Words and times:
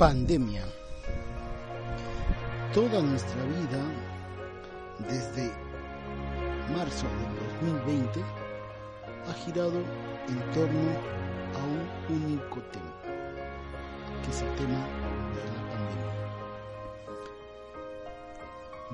Pandemia. 0.00 0.64
Toda 2.72 3.02
nuestra 3.02 3.44
vida, 3.44 3.84
desde 5.00 5.52
marzo 6.74 7.06
del 7.06 7.72
2020, 7.74 8.20
ha 9.28 9.32
girado 9.44 9.78
en 10.26 10.40
torno 10.54 10.90
a 11.52 11.60
un 11.66 12.16
único 12.16 12.62
tema, 12.72 12.94
que 14.24 14.30
es 14.30 14.40
el 14.40 14.54
tema 14.54 14.80
de 15.36 15.42
la 15.50 15.60
pandemia. 15.68 16.16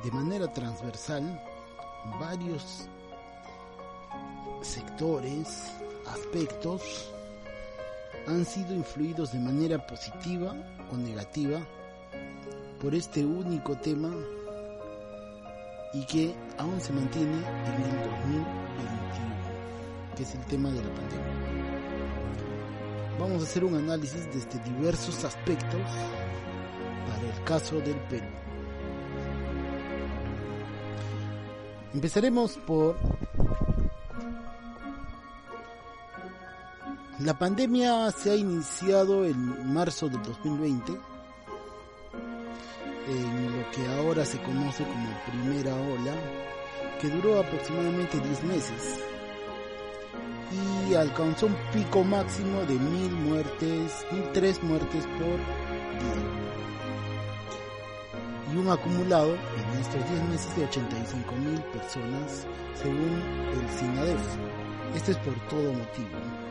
De 0.02 0.10
manera 0.10 0.52
transversal, 0.52 1.40
varios 2.18 2.88
sectores, 4.60 5.70
aspectos, 6.04 7.12
han 8.26 8.44
sido 8.44 8.74
influidos 8.74 9.30
de 9.30 9.38
manera 9.38 9.86
positiva 9.86 10.52
o 10.92 10.96
negativa 10.96 11.60
por 12.80 12.94
este 12.94 13.24
único 13.24 13.76
tema 13.76 14.10
y 15.92 16.04
que 16.06 16.34
aún 16.58 16.80
se 16.80 16.92
mantiene 16.92 17.32
en 17.32 17.82
el 17.82 17.96
2021, 18.04 18.46
que 20.16 20.22
es 20.22 20.34
el 20.34 20.44
tema 20.46 20.70
de 20.70 20.82
la 20.82 20.94
pandemia. 20.94 21.26
Vamos 23.18 23.42
a 23.42 23.46
hacer 23.46 23.64
un 23.64 23.76
análisis 23.76 24.26
desde 24.26 24.58
diversos 24.62 25.24
aspectos 25.24 25.80
para 27.08 27.34
el 27.34 27.44
caso 27.44 27.80
del 27.80 27.96
Perú. 28.10 28.26
Empezaremos 31.94 32.58
por 32.66 32.96
La 37.20 37.32
pandemia 37.32 38.10
se 38.10 38.30
ha 38.30 38.36
iniciado 38.36 39.24
en 39.24 39.72
marzo 39.72 40.06
del 40.06 40.20
2020, 40.22 40.92
en 43.08 43.58
lo 43.58 43.70
que 43.70 43.86
ahora 43.96 44.22
se 44.26 44.38
conoce 44.42 44.84
como 44.84 45.08
primera 45.24 45.74
ola, 45.74 46.14
que 47.00 47.08
duró 47.08 47.40
aproximadamente 47.40 48.20
10 48.20 48.44
meses 48.44 49.00
y 50.90 50.94
alcanzó 50.94 51.46
un 51.46 51.56
pico 51.72 52.04
máximo 52.04 52.60
de 52.66 52.74
mil 52.74 53.10
muertes, 53.12 54.06
mil 54.12 54.24
tres 54.34 54.62
muertes 54.62 55.06
por 55.06 55.26
día 55.26 56.36
y 58.52 58.56
un 58.58 58.68
acumulado 58.68 59.32
en 59.32 59.80
estos 59.80 60.06
10 60.10 60.22
meses 60.28 60.54
de 60.54 60.64
85 60.64 61.32
mil 61.32 61.62
personas 61.72 62.46
según 62.74 63.22
el 63.54 63.78
SINADEF. 63.78 64.20
Esto 64.94 65.10
es 65.12 65.16
por 65.18 65.34
todo 65.48 65.72
motivo. 65.72 66.45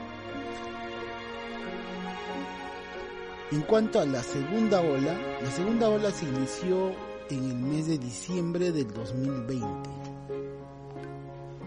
En 3.51 3.61
cuanto 3.61 3.99
a 3.99 4.05
la 4.05 4.23
segunda 4.23 4.81
ola, 4.81 5.15
la 5.41 5.51
segunda 5.51 5.87
ola 5.87 6.09
se 6.09 6.25
inició 6.25 6.91
en 7.29 7.49
el 7.51 7.55
mes 7.57 7.87
de 7.87 7.99
diciembre 7.99 8.71
del 8.71 8.91
2020. 8.91 9.89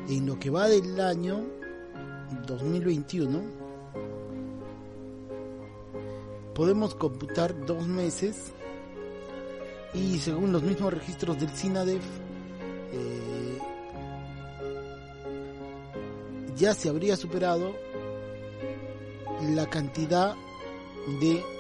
En 0.09 0.27
lo 0.27 0.39
que 0.41 0.50
va 0.50 0.66
del 0.66 1.00
año 1.00 1.44
2021, 2.49 3.43
podemos 6.53 6.97
computar 6.97 7.55
dos 7.65 7.87
meses 7.87 8.53
y 9.95 10.19
según 10.19 10.50
los 10.50 10.65
mismos 10.65 10.93
registros 10.93 11.39
del 11.39 11.50
SINADEF, 11.50 12.03
eh, 12.93 13.59
ya 16.56 16.75
se 16.75 16.89
habría 16.89 17.16
superado 17.16 17.72
la 19.55 19.71
cantidad 19.71 20.34
de 21.21 21.57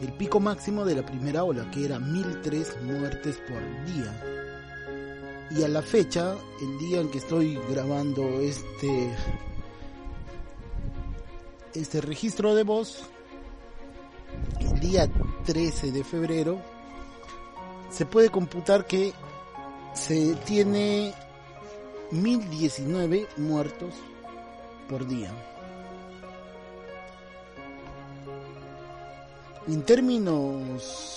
el 0.00 0.12
pico 0.12 0.40
máximo 0.40 0.84
de 0.84 0.94
la 0.94 1.04
primera 1.04 1.44
ola, 1.44 1.70
que 1.70 1.84
era 1.84 1.98
1003 1.98 2.82
muertes 2.82 3.36
por 3.48 3.60
día. 3.86 4.24
Y 5.50 5.62
a 5.62 5.68
la 5.68 5.82
fecha, 5.82 6.36
el 6.62 6.78
día 6.78 7.00
en 7.00 7.10
que 7.10 7.18
estoy 7.18 7.58
grabando 7.68 8.22
este 8.40 9.14
este 11.74 12.00
registro 12.00 12.54
de 12.54 12.64
voz, 12.64 13.04
el 14.60 14.80
día 14.80 15.08
13 15.44 15.92
de 15.92 16.04
febrero, 16.04 16.60
se 17.90 18.06
puede 18.06 18.30
computar 18.30 18.86
que 18.86 19.12
se 19.94 20.34
tiene 20.46 21.12
1019 22.10 23.28
muertos 23.36 23.94
por 24.88 25.06
día. 25.06 25.30
En 29.68 29.82
términos... 29.82 31.16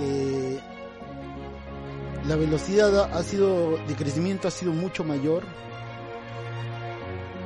Eh, 0.00 0.58
la 2.26 2.36
velocidad 2.36 3.14
ha 3.14 3.22
sido 3.22 3.76
de 3.86 3.94
crecimiento 3.94 4.48
ha 4.48 4.50
sido 4.50 4.72
mucho 4.72 5.04
mayor 5.04 5.44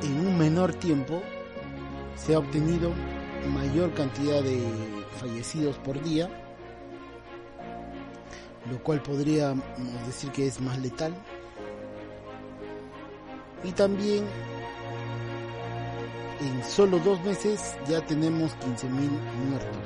en 0.01 0.27
un 0.27 0.37
menor 0.37 0.73
tiempo. 0.73 1.21
Se 2.15 2.33
ha 2.33 2.39
obtenido 2.39 2.91
mayor 3.53 3.93
cantidad 3.93 4.41
de 4.41 4.63
fallecidos 5.19 5.77
por 5.77 6.01
día 6.01 6.29
lo 8.69 8.81
cual 8.83 9.01
podríamos 9.01 9.63
decir 10.05 10.31
que 10.31 10.47
es 10.47 10.59
más 10.61 10.77
letal. 10.79 11.13
Y 13.63 13.71
también 13.71 14.25
en 16.41 16.63
solo 16.63 16.99
dos 16.99 17.21
meses 17.21 17.75
ya 17.87 18.01
tenemos 18.01 18.51
15.000 18.59 18.89
muertos. 19.49 19.77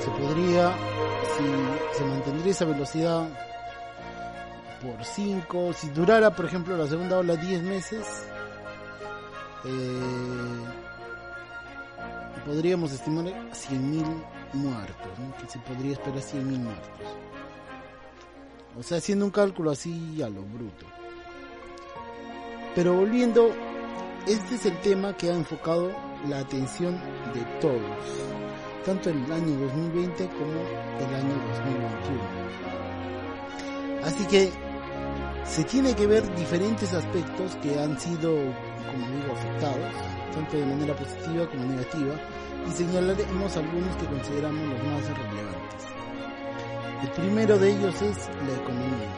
Se 0.00 0.10
podría, 0.10 0.72
si 1.36 1.98
se 1.98 2.04
mantendría 2.04 2.52
esa 2.52 2.64
velocidad 2.64 3.28
por 4.80 5.04
5, 5.04 5.72
si 5.72 5.88
durara 5.90 6.30
por 6.34 6.44
ejemplo 6.46 6.76
la 6.76 6.86
segunda 6.86 7.18
ola 7.18 7.36
10 7.36 7.62
meses, 7.62 8.06
eh, 9.64 10.64
podríamos 12.46 12.92
estimar 12.92 13.24
100.000 13.24 14.04
muertos, 14.52 15.08
que 15.40 15.50
se 15.50 15.58
podría 15.58 15.92
esperar 15.92 16.20
100.000 16.20 16.58
muertos. 16.58 17.27
O 18.78 18.82
sea, 18.82 18.98
haciendo 18.98 19.24
un 19.24 19.32
cálculo 19.32 19.72
así 19.72 20.22
a 20.22 20.28
lo 20.28 20.42
bruto. 20.42 20.86
Pero 22.76 22.94
volviendo, 22.94 23.50
este 24.26 24.54
es 24.54 24.66
el 24.66 24.80
tema 24.82 25.16
que 25.16 25.30
ha 25.30 25.34
enfocado 25.34 25.90
la 26.28 26.38
atención 26.38 26.94
de 27.34 27.40
todos, 27.60 27.82
tanto 28.86 29.10
el 29.10 29.16
año 29.32 29.58
2020 29.66 30.28
como 30.28 30.60
el 31.00 31.14
año 31.14 31.34
2021. 31.56 32.48
Así 34.04 34.24
que 34.26 34.52
se 35.44 35.64
tiene 35.64 35.94
que 35.96 36.06
ver 36.06 36.32
diferentes 36.36 36.94
aspectos 36.94 37.56
que 37.56 37.80
han 37.80 37.98
sido, 37.98 38.30
como 38.30 39.08
digo, 39.10 39.32
afectados, 39.32 39.92
tanto 40.34 40.56
de 40.56 40.66
manera 40.66 40.94
positiva 40.94 41.48
como 41.50 41.64
negativa, 41.64 42.14
y 42.68 42.70
señalaremos 42.70 43.56
algunos 43.56 43.96
que 43.96 44.06
consideramos 44.06 44.68
los 44.68 44.84
más 44.84 45.02
relevantes. 45.18 45.57
El 47.02 47.10
primero 47.12 47.58
de 47.58 47.70
ellos 47.70 47.94
es 48.02 48.16
la 48.26 48.56
economía. 48.56 49.14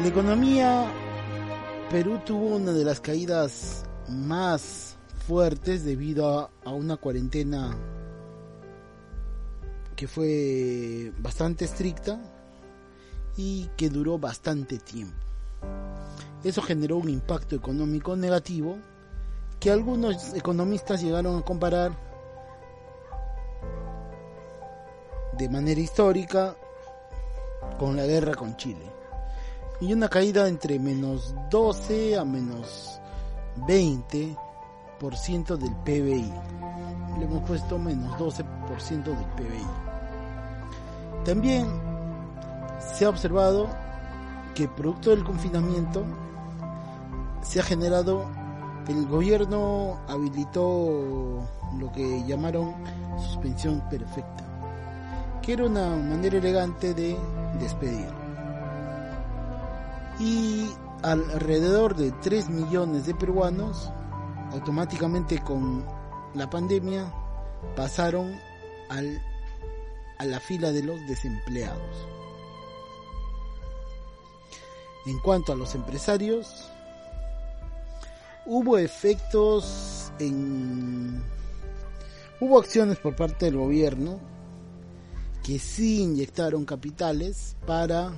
La 0.00 0.08
economía, 0.08 0.92
Perú 1.88 2.18
tuvo 2.26 2.56
una 2.56 2.72
de 2.72 2.84
las 2.84 3.00
caídas 3.00 3.84
más 4.08 4.96
fuertes 5.28 5.84
debido 5.84 6.36
a, 6.36 6.50
a 6.64 6.72
una 6.72 6.96
cuarentena 6.96 7.76
que 9.94 10.08
fue 10.08 11.12
bastante 11.18 11.64
estricta 11.64 12.20
y 13.36 13.70
que 13.76 13.88
duró 13.88 14.18
bastante 14.18 14.78
tiempo. 14.78 15.14
Eso 16.42 16.60
generó 16.60 16.96
un 16.96 17.08
impacto 17.08 17.54
económico 17.54 18.16
negativo 18.16 18.78
que 19.60 19.70
algunos 19.70 20.34
economistas 20.34 21.02
llegaron 21.02 21.38
a 21.38 21.42
comparar 21.42 22.09
de 25.40 25.48
manera 25.48 25.80
histórica 25.80 26.54
con 27.78 27.96
la 27.96 28.04
guerra 28.04 28.34
con 28.34 28.56
Chile. 28.56 28.84
Y 29.80 29.94
una 29.94 30.10
caída 30.10 30.46
entre 30.46 30.78
menos 30.78 31.34
12 31.48 32.18
a 32.18 32.26
menos 32.26 33.00
20% 33.66 34.36
del 35.56 35.74
PBI. 35.76 36.30
Le 37.18 37.24
hemos 37.24 37.42
puesto 37.48 37.78
menos 37.78 38.14
12% 38.18 39.04
del 39.04 39.24
PBI. 39.34 39.66
También 41.24 41.66
se 42.94 43.06
ha 43.06 43.08
observado 43.08 43.66
que 44.54 44.68
producto 44.68 45.08
del 45.08 45.24
confinamiento 45.24 46.04
se 47.40 47.60
ha 47.60 47.62
generado, 47.62 48.26
el 48.88 49.06
gobierno 49.06 50.00
habilitó 50.06 51.48
lo 51.78 51.90
que 51.92 52.24
llamaron 52.26 52.74
suspensión 53.18 53.80
perfecta, 53.88 54.44
que 55.42 55.54
era 55.54 55.64
una 55.64 55.88
manera 55.96 56.38
elegante 56.38 56.94
de 56.94 57.16
despedir. 57.58 58.08
Y 60.18 60.70
alrededor 61.02 61.96
de 61.96 62.12
3 62.12 62.50
millones 62.50 63.06
de 63.06 63.14
peruanos, 63.14 63.90
automáticamente 64.52 65.38
con 65.38 65.84
la 66.34 66.48
pandemia, 66.50 67.12
pasaron 67.74 68.38
al, 68.90 69.22
a 70.18 70.24
la 70.26 70.40
fila 70.40 70.72
de 70.72 70.82
los 70.82 71.00
desempleados. 71.06 72.06
En 75.06 75.18
cuanto 75.20 75.52
a 75.52 75.56
los 75.56 75.74
empresarios, 75.74 76.70
hubo 78.44 78.76
efectos 78.76 80.12
en... 80.18 81.22
Hubo 82.40 82.58
acciones 82.58 82.98
por 82.98 83.16
parte 83.16 83.46
del 83.46 83.56
gobierno 83.56 84.18
que 85.42 85.58
sí 85.58 86.02
inyectaron 86.02 86.64
capitales 86.64 87.56
para 87.66 88.12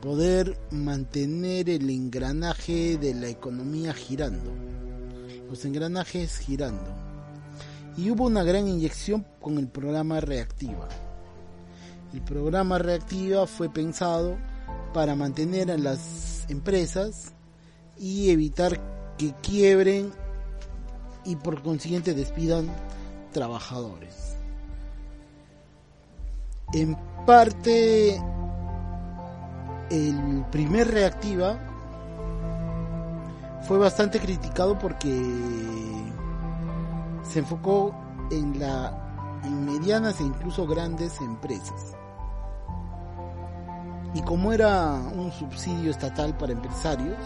poder 0.00 0.58
mantener 0.70 1.68
el 1.68 1.90
engranaje 1.90 2.96
de 2.98 3.14
la 3.14 3.28
economía 3.28 3.92
girando. 3.92 4.52
Los 5.48 5.64
engranajes 5.64 6.38
girando. 6.38 6.94
Y 7.96 8.10
hubo 8.10 8.26
una 8.26 8.44
gran 8.44 8.68
inyección 8.68 9.26
con 9.40 9.58
el 9.58 9.68
programa 9.68 10.20
Reactiva. 10.20 10.88
El 12.12 12.22
programa 12.22 12.78
Reactiva 12.78 13.46
fue 13.46 13.68
pensado 13.68 14.36
para 14.92 15.14
mantener 15.14 15.70
a 15.70 15.78
las 15.78 16.48
empresas 16.48 17.32
y 17.98 18.30
evitar 18.30 18.80
que 19.18 19.34
quiebren 19.42 20.12
y 21.24 21.36
por 21.36 21.62
consiguiente 21.62 22.14
despidan 22.14 22.68
trabajadores. 23.32 24.25
En 26.72 26.96
parte 27.24 28.20
el 29.90 30.44
primer 30.50 30.90
reactiva 30.90 31.56
fue 33.66 33.78
bastante 33.78 34.18
criticado 34.20 34.78
porque 34.78 35.10
se 37.22 37.38
enfocó 37.40 37.94
en 38.30 38.58
la 38.58 39.02
medianas 39.50 40.20
e 40.20 40.24
incluso 40.24 40.66
grandes 40.66 41.20
empresas. 41.20 41.94
Y 44.14 44.22
como 44.22 44.52
era 44.52 44.92
un 45.14 45.30
subsidio 45.30 45.90
estatal 45.90 46.36
para 46.36 46.52
empresarios, 46.52 47.18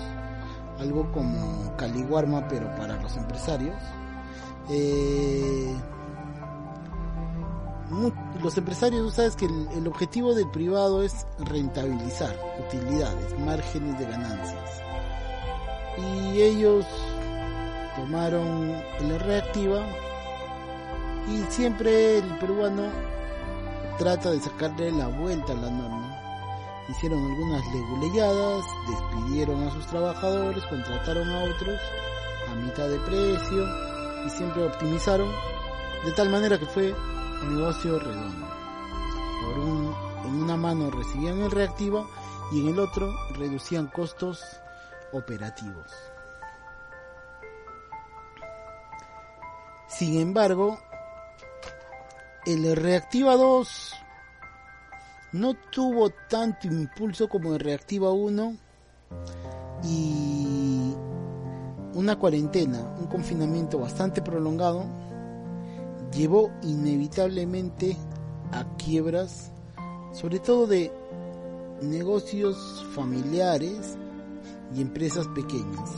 algo 0.79 1.11
como 1.13 1.77
Caliguarma 1.77 2.47
pero 2.49 2.75
para 2.77 3.01
los 3.01 3.17
empresarios, 3.17 3.77
eh, 4.69 5.75
los 8.43 8.57
empresarios, 8.57 9.15
sabes 9.15 9.37
que 9.37 9.47
el, 9.47 9.87
objetivo 9.87 10.35
del 10.35 10.49
privado 10.51 11.03
es 11.03 11.27
rentabilizar 11.39 12.37
utilidades, 12.67 13.39
márgenes 13.41 13.99
de 13.99 14.05
ganancias. 14.07 14.83
Y 15.99 16.41
ellos 16.41 16.87
tomaron 17.97 18.75
el 19.01 19.21
reactiva 19.21 19.85
y 21.29 21.43
siempre 21.53 22.19
el 22.19 22.39
peruano 22.39 22.85
trata 23.99 24.31
de 24.31 24.41
sacarle 24.41 24.93
la 24.93 25.09
vuelta 25.09 25.53
a 25.53 25.57
la 25.57 25.71
norma. 25.71 26.17
Hicieron 26.89 27.25
algunas 27.25 27.63
leguleyadas, 27.75 28.65
despidieron 28.89 29.67
a 29.67 29.71
sus 29.73 29.87
trabajadores, 29.87 30.65
contrataron 30.67 31.29
a 31.29 31.45
otros 31.45 31.81
a 32.51 32.55
mitad 32.55 32.89
de 32.89 32.99
precio 33.01 33.67
y 34.27 34.31
siempre 34.31 34.65
optimizaron 34.65 35.29
de 36.05 36.13
tal 36.13 36.31
manera 36.31 36.59
que 36.59 36.67
fue 36.67 36.95
negocio 37.49 37.99
redondo. 37.99 38.47
Por 39.43 39.59
un, 39.59 39.95
en 40.27 40.43
una 40.43 40.57
mano 40.57 40.91
recibían 40.91 41.41
el 41.41 41.51
reactivo 41.51 42.09
y 42.53 42.61
en 42.61 42.69
el 42.69 42.79
otro 42.79 43.13
reducían 43.33 43.87
costos 43.87 44.43
operativos. 45.13 45.91
Sin 49.89 50.21
embargo, 50.21 50.79
el 52.47 52.75
Reactiva 52.77 53.37
2 53.37 53.93
no 55.33 55.55
tuvo 55.71 56.11
tanto 56.29 56.69
impulso 56.69 57.29
como 57.29 57.55
el 57.55 57.61
Reactiva 57.61 58.11
1 58.11 58.57
y 59.85 60.95
una 61.95 62.17
cuarentena, 62.17 62.79
un 62.99 63.07
confinamiento 63.07 63.79
bastante 63.79 64.23
prolongado 64.23 65.10
llevó 66.13 66.51
inevitablemente 66.63 67.97
a 68.53 68.65
quiebras, 68.77 69.53
sobre 70.13 70.39
todo 70.41 70.67
de 70.67 70.93
negocios 71.83 72.85
familiares 72.95 73.97
y 74.75 74.81
empresas 74.83 75.27
pequeñas 75.29 75.91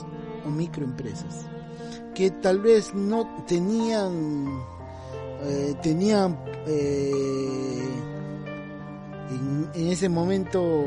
o 0.47 0.51
microempresas 0.51 1.47
que 2.15 2.31
tal 2.31 2.61
vez 2.61 2.95
no 2.95 3.45
tenían 3.47 4.47
eh, 5.45 5.75
tenían 5.83 6.39
eh, 6.67 7.89
en, 9.31 9.71
en 9.75 9.87
ese 9.89 10.09
momento 10.09 10.85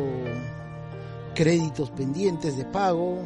créditos 1.34 1.92
pendientes 1.92 2.58
de 2.58 2.66
pago 2.66 3.18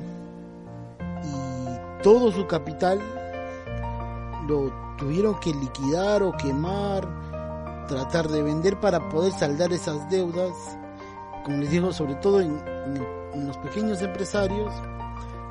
y 1.24 2.04
todo 2.04 2.32
su 2.32 2.48
capital 2.48 3.00
lo 4.48 4.89
tuvieron 5.00 5.40
que 5.40 5.54
liquidar 5.54 6.22
o 6.22 6.34
quemar, 6.34 7.08
tratar 7.88 8.28
de 8.28 8.44
vender 8.44 8.80
para 8.80 9.10
poder 9.10 9.32
saldar 9.32 9.72
esas 9.72 10.10
deudas, 10.10 10.54
como 11.44 11.58
les 11.58 11.72
digo, 11.72 11.92
sobre 11.94 12.16
todo 12.16 12.42
en, 12.42 12.60
los 13.48 13.58
pequeños 13.58 14.02
empresarios, 14.02 14.74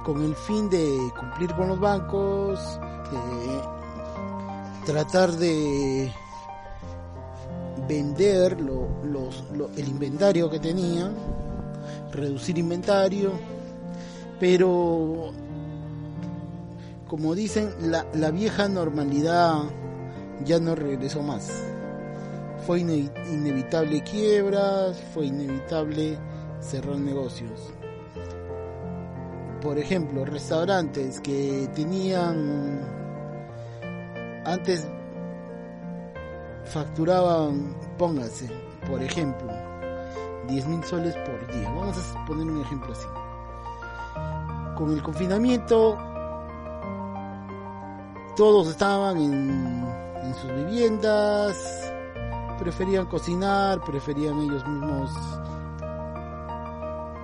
con 0.05 0.23
el 0.23 0.35
fin 0.35 0.69
de 0.69 1.11
cumplir 1.19 1.55
con 1.55 1.69
los 1.69 1.81
bancos, 1.81 2.61
tratar 4.85 5.33
de 5.33 6.13
vender 7.89 8.59
el 9.77 9.89
inventario 9.89 10.51
que 10.51 10.61
tenían, 10.61 11.15
reducir 12.13 12.59
inventario, 12.59 13.33
pero 14.39 15.33
como 17.09 17.35
dicen, 17.35 17.73
la, 17.81 18.31
vieja 18.31 18.69
normalidad 18.69 19.63
ya 20.45 20.61
no 20.61 20.75
regresó 20.75 21.23
más. 21.23 21.51
Fue 22.67 22.81
ine 22.81 23.11
inevitable 23.33 24.03
quiebras, 24.03 25.03
fue 25.15 25.27
inevitable 25.27 26.19
cerrar 26.61 26.99
negocios. 26.99 27.73
Por 29.63 29.79
ejemplo, 29.79 30.25
restaurantes 30.25 31.21
que 31.21 31.69
tenían 31.75 32.81
antes 34.45 34.87
facturaban, 36.67 37.75
póngase, 37.97 38.49
por 38.87 39.03
ejemplo, 39.03 39.51
10 40.47 40.67
mil 40.67 40.85
soles 40.85 41.15
por 41.17 41.47
día. 41.53 41.71
Vamos 41.71 41.97
a 41.99 42.25
poner 42.27 42.47
un 42.47 42.61
ejemplo 42.61 42.93
así. 42.93 43.07
Con 44.77 44.93
el 44.93 45.03
confinamiento 45.03 45.99
todos 48.39 48.69
estaban 48.69 49.17
en, 49.17 50.35
sus 50.41 50.55
viviendas, 50.55 51.93
preferían 52.61 53.07
cocinar, 53.07 53.83
preferían 53.83 54.39
ellos 54.39 54.65
mismos 54.65 55.11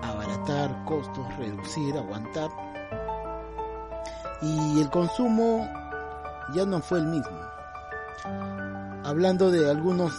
abaratar 0.02 0.84
costos, 0.84 1.24
reducir, 1.38 1.96
aguantar. 1.96 2.50
Y 4.42 4.80
el 4.80 4.90
consumo 4.90 5.64
ya 6.52 6.66
no 6.66 6.80
fue 6.80 6.98
el 6.98 7.06
mismo. 7.06 7.38
Hablando 9.04 9.52
de 9.52 9.70
algunos 9.70 10.12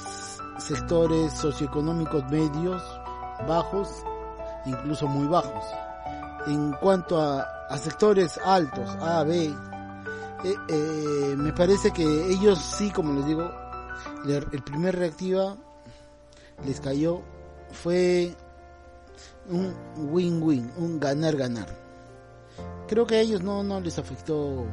sectores 0.60 1.34
socioeconómicos 1.34 2.24
medios, 2.32 2.82
bajos, 3.46 3.90
incluso 4.66 5.08
muy 5.08 5.28
bajos. 5.28 5.66
En 6.48 6.72
cuanto 6.72 7.22
a, 7.22 7.78
sectores 7.78 8.40
altos, 8.46 8.96
A, 9.02 9.24
B, 9.24 9.54
eh, 10.46 10.56
eh, 10.70 11.36
me 11.36 11.52
parece 11.54 11.92
que 11.92 12.04
ellos 12.04 12.60
sí, 12.78 12.92
como 12.92 13.14
les 13.14 13.26
digo, 13.26 13.52
el 14.28 14.64
primer 14.64 14.96
reactiva 14.96 15.58
les 16.64 16.80
cayó 16.80 17.22
fue 17.72 18.36
un 19.50 19.74
win-win, 19.98 20.72
un 20.78 21.00
ganar-ganar. 21.00 21.68
Creo 22.88 23.08
que 23.08 23.16
a 23.16 23.22
ellos 23.22 23.42
no, 23.42 23.64
no 23.64 23.80
les 23.80 23.98
afectó 23.98 24.66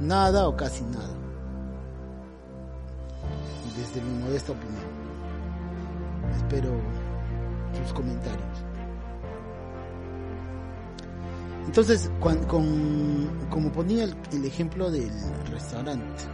nada 0.00 0.46
o 0.46 0.56
casi 0.56 0.84
nada. 0.84 1.14
Desde 3.76 4.00
mi 4.00 4.22
modesta 4.22 4.52
opinión. 4.52 4.84
Espero 6.36 6.70
sus 7.82 7.92
comentarios. 7.92 8.69
Entonces, 11.70 12.10
como 12.18 13.70
ponía 13.70 14.02
el, 14.02 14.44
ejemplo 14.44 14.90
del 14.90 15.08
restaurante, 15.52 16.24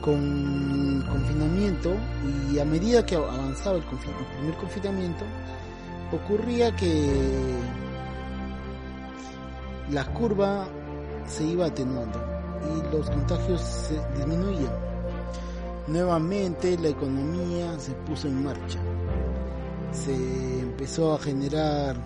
con 0.00 1.04
confinamiento 1.10 1.90
y 2.52 2.60
a 2.60 2.64
medida 2.64 3.04
que 3.04 3.16
avanzaba 3.16 3.78
el, 3.78 3.82
el 3.82 4.26
primer 4.38 4.54
confinamiento, 4.60 5.24
ocurría 6.12 6.70
que 6.76 7.56
la 9.90 10.04
curva 10.12 10.68
se 11.26 11.42
iba 11.46 11.66
atenuando 11.66 12.24
y 12.62 12.94
los 12.96 13.10
contagios 13.10 13.60
se 13.60 14.00
disminuían. 14.16 14.72
Nuevamente 15.88 16.78
la 16.78 16.90
economía 16.90 17.76
se 17.80 17.90
puso 18.06 18.28
en 18.28 18.44
marcha. 18.44 18.78
Se 19.90 20.14
empezó 20.60 21.14
a 21.14 21.18
generar, 21.18 21.96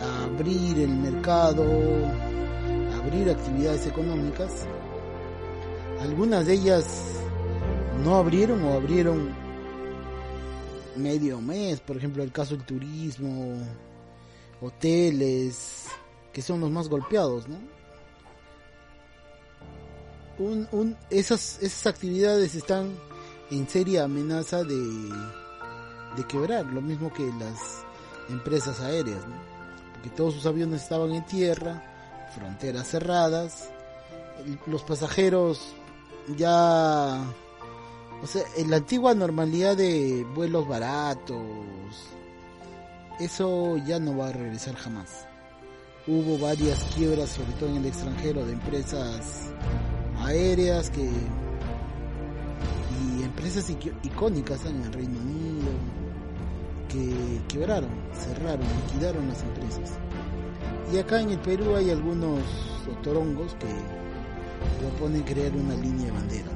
abrir 0.00 0.78
el 0.78 0.90
mercado, 0.90 1.64
abrir 3.02 3.30
actividades 3.30 3.86
económicas. 3.86 4.66
Algunas 6.00 6.46
de 6.46 6.54
ellas 6.54 6.84
no 8.04 8.16
abrieron 8.16 8.64
o 8.64 8.74
abrieron 8.74 9.30
medio 10.96 11.40
mes, 11.40 11.80
por 11.80 11.96
ejemplo 11.96 12.22
el 12.22 12.32
caso 12.32 12.56
del 12.56 12.64
turismo, 12.64 13.56
hoteles, 14.60 15.86
que 16.32 16.42
son 16.42 16.60
los 16.60 16.70
más 16.70 16.88
golpeados, 16.88 17.48
¿no? 17.48 17.56
Un, 20.38 20.96
esas, 21.10 21.60
esas 21.62 21.86
actividades 21.88 22.54
están 22.54 22.94
en 23.50 23.68
seria 23.68 24.04
amenaza 24.04 24.62
de, 24.62 25.10
de 26.16 26.24
quebrar, 26.28 26.64
lo 26.66 26.80
mismo 26.80 27.12
que 27.12 27.26
las 27.40 27.84
empresas 28.28 28.80
aéreas. 28.80 29.20
Porque 29.98 30.14
todos 30.16 30.34
sus 30.34 30.46
aviones 30.46 30.82
estaban 30.82 31.12
en 31.12 31.24
tierra, 31.26 31.82
fronteras 32.36 32.86
cerradas, 32.86 33.68
los 34.66 34.84
pasajeros 34.84 35.74
ya 36.36 37.20
o 38.22 38.26
sea, 38.26 38.42
en 38.56 38.70
la 38.70 38.76
antigua 38.76 39.14
normalidad 39.14 39.76
de 39.76 40.24
vuelos 40.34 40.68
baratos, 40.68 41.36
eso 43.18 43.76
ya 43.78 43.98
no 43.98 44.16
va 44.16 44.28
a 44.28 44.32
regresar 44.32 44.76
jamás. 44.76 45.26
Hubo 46.06 46.38
varias 46.38 46.82
quiebras, 46.94 47.30
sobre 47.30 47.52
todo 47.54 47.70
en 47.70 47.76
el 47.76 47.86
extranjero, 47.86 48.44
de 48.46 48.52
empresas 48.52 49.50
aéreas 50.20 50.90
que 50.90 51.10
y 53.18 53.22
empresas 53.22 53.68
icónicas 53.70 54.64
en 54.64 54.80
el 54.82 54.92
Reino 54.92 55.18
Unido 55.20 55.68
que 56.88 57.40
quebraron, 57.48 57.90
cerraron, 58.12 58.66
liquidaron 58.86 59.28
las 59.28 59.42
empresas. 59.42 59.98
Y 60.92 60.98
acá 60.98 61.20
en 61.20 61.30
el 61.30 61.38
Perú 61.38 61.76
hay 61.76 61.90
algunos 61.90 62.40
otorongos 62.90 63.54
que 63.54 63.66
proponen 64.80 65.22
crear 65.22 65.52
una 65.52 65.74
línea 65.74 66.06
de 66.06 66.12
bandera. 66.12 66.48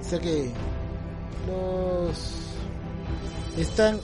O 0.00 0.04
sea 0.04 0.18
que 0.18 0.50
los 1.46 2.56
están 3.56 3.98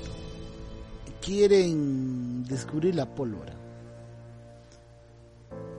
quieren 1.20 2.44
descubrir 2.44 2.94
la 2.94 3.06
pólvora. 3.14 3.54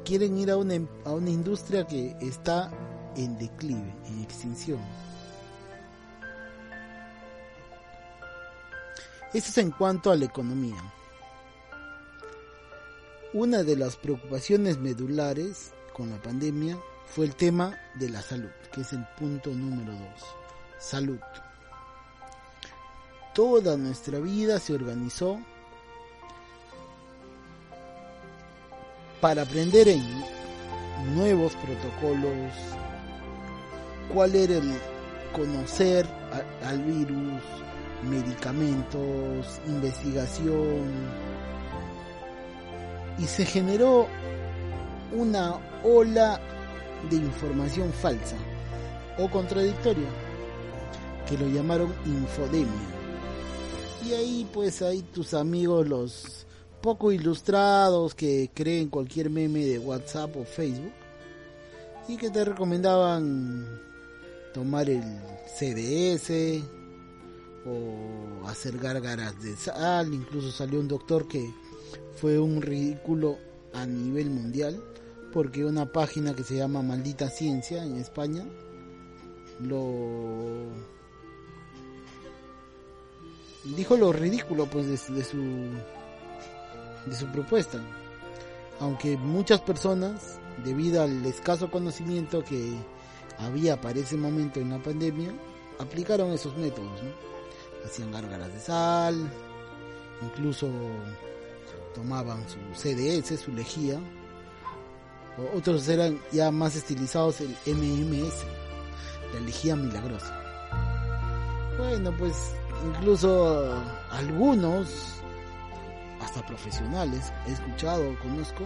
Quieren 0.05 0.37
ir 0.37 0.51
a 0.51 0.57
una, 0.57 0.75
a 1.05 1.11
una 1.11 1.29
industria 1.29 1.85
que 1.85 2.15
está 2.21 2.71
en 3.15 3.37
declive, 3.37 3.93
en 4.07 4.21
extinción. 4.21 4.79
Eso 9.33 9.49
es 9.49 9.57
en 9.57 9.71
cuanto 9.71 10.11
a 10.11 10.15
la 10.15 10.25
economía. 10.25 10.81
Una 13.33 13.63
de 13.63 13.75
las 13.75 13.95
preocupaciones 13.95 14.79
medulares 14.79 15.71
con 15.93 16.09
la 16.09 16.21
pandemia 16.21 16.79
fue 17.05 17.25
el 17.25 17.35
tema 17.35 17.77
de 17.95 18.09
la 18.09 18.21
salud, 18.21 18.49
que 18.73 18.81
es 18.81 18.93
el 18.93 19.05
punto 19.17 19.51
número 19.51 19.91
dos. 19.91 20.25
Salud 20.79 21.19
toda 23.39 23.77
nuestra 23.77 24.19
vida 24.19 24.59
se 24.59 24.73
organizó 24.73 25.39
para 29.21 29.43
aprender 29.43 29.87
en 29.87 30.03
nuevos 31.15 31.53
protocolos, 31.55 32.53
cuál 34.13 34.35
era 34.35 34.57
el 34.57 34.73
conocer 35.33 36.05
al 36.65 36.83
virus, 36.83 37.41
medicamentos, 38.03 39.59
investigación, 39.67 40.91
y 43.17 43.25
se 43.25 43.45
generó 43.45 44.07
una 45.11 45.55
ola 45.83 46.39
de 47.09 47.15
información 47.17 47.91
falsa 47.91 48.37
o 49.17 49.29
contradictoria, 49.29 50.07
que 51.27 51.37
lo 51.37 51.47
llamaron 51.47 51.93
infodemia. 52.05 52.87
Y 54.05 54.13
ahí 54.13 54.47
pues 54.53 54.81
hay 54.81 55.01
tus 55.01 55.33
amigos 55.33 55.87
los 55.87 56.45
poco 56.81 57.11
ilustrados 57.11 58.15
que 58.15 58.49
creen 58.53 58.87
cualquier 58.89 59.29
meme 59.29 59.65
de 59.65 59.79
WhatsApp 59.79 60.35
o 60.37 60.45
Facebook 60.45 60.93
y 62.07 62.15
que 62.15 62.29
te 62.29 62.45
recomendaban 62.45 63.81
tomar 64.53 64.89
el 64.89 65.03
CDS 65.45 66.63
o 67.65 68.47
hacer 68.47 68.77
gárgaras 68.77 69.41
de 69.41 69.55
sal, 69.55 70.13
incluso 70.13 70.51
salió 70.51 70.79
un 70.79 70.87
doctor 70.87 71.27
que 71.27 71.53
fue 72.15 72.39
un 72.39 72.61
ridículo 72.61 73.37
a 73.73 73.85
nivel 73.85 74.29
mundial 74.29 74.81
porque 75.31 75.65
una 75.65 75.91
página 75.91 76.33
que 76.33 76.43
se 76.43 76.57
llama 76.57 76.81
Maldita 76.81 77.29
Ciencia 77.29 77.83
en 77.83 77.97
España 77.97 78.45
lo 79.61 80.67
dijo 83.75 83.97
lo 83.97 84.11
ridículo 84.11 84.65
pues 84.65 84.87
de, 84.87 85.23
su 85.23 85.37
de 87.05 87.15
su 87.15 87.25
propuesta. 87.27 87.79
Aunque 88.79 89.17
muchas 89.17 89.59
personas 89.61 90.39
debido 90.63 91.03
al 91.03 91.25
escaso 91.25 91.69
conocimiento 91.69 92.43
que 92.43 92.73
había 93.37 93.79
para 93.79 93.99
ese 93.99 94.17
momento 94.17 94.59
en 94.59 94.69
la 94.69 94.79
pandemia 94.79 95.31
aplicaron 95.79 96.31
esos 96.31 96.57
métodos 96.57 96.99
hacían 97.85 98.11
gárgaras 98.11 98.53
de 98.53 98.59
sal 98.59 99.29
incluso 100.21 100.69
tomaban 101.95 102.45
su 102.49 102.57
CDS 102.75 103.39
su 103.39 103.51
lejía. 103.51 103.99
Otros 105.55 105.87
eran 105.87 106.19
ya 106.31 106.51
más 106.51 106.75
estilizados 106.75 107.39
el 107.41 107.55
MMS 107.65 108.43
la 109.33 109.39
lejía 109.41 109.75
milagrosa. 109.75 110.35
Bueno 111.77 112.15
pues 112.17 112.33
incluso 112.85 113.73
algunos, 114.11 114.87
hasta 116.21 116.45
profesionales, 116.45 117.31
he 117.47 117.51
escuchado, 117.51 118.17
conozco, 118.19 118.65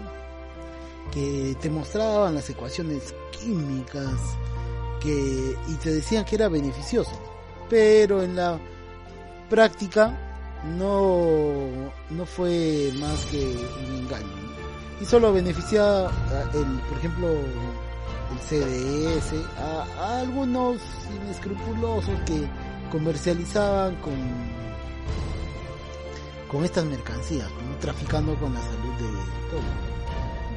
que 1.12 1.56
te 1.62 1.70
mostraban 1.70 2.36
las 2.36 2.50
ecuaciones 2.50 3.14
químicas 3.32 4.20
que, 5.02 5.56
y 5.68 5.74
te 5.76 5.94
decían 5.94 6.26
que 6.26 6.36
era 6.36 6.48
beneficioso, 6.48 7.12
pero 7.70 8.24
en 8.24 8.36
la 8.36 8.60
práctica 9.50 10.18
no, 10.78 11.92
no 12.10 12.26
fue 12.26 12.92
más 13.00 13.26
que 13.26 13.56
un 13.86 13.96
engaño. 13.96 14.44
Y 15.02 15.06
solo 15.06 15.34
beneficiaba, 15.34 16.12
el, 16.54 16.80
por 16.88 16.98
ejemplo, 16.98 17.28
el 18.32 18.40
CDS, 18.40 19.34
a 19.58 20.20
algunos 20.20 20.78
inescrupulosos 21.24 22.20
que 22.26 22.48
comercializaban 22.92 23.96
con 23.98 24.14
con 26.54 26.64
estas 26.64 26.86
mercancías, 26.86 27.50
traficando 27.82 28.36
con 28.36 28.54
la 28.54 28.62
salud 28.62 28.94
de 29.00 29.08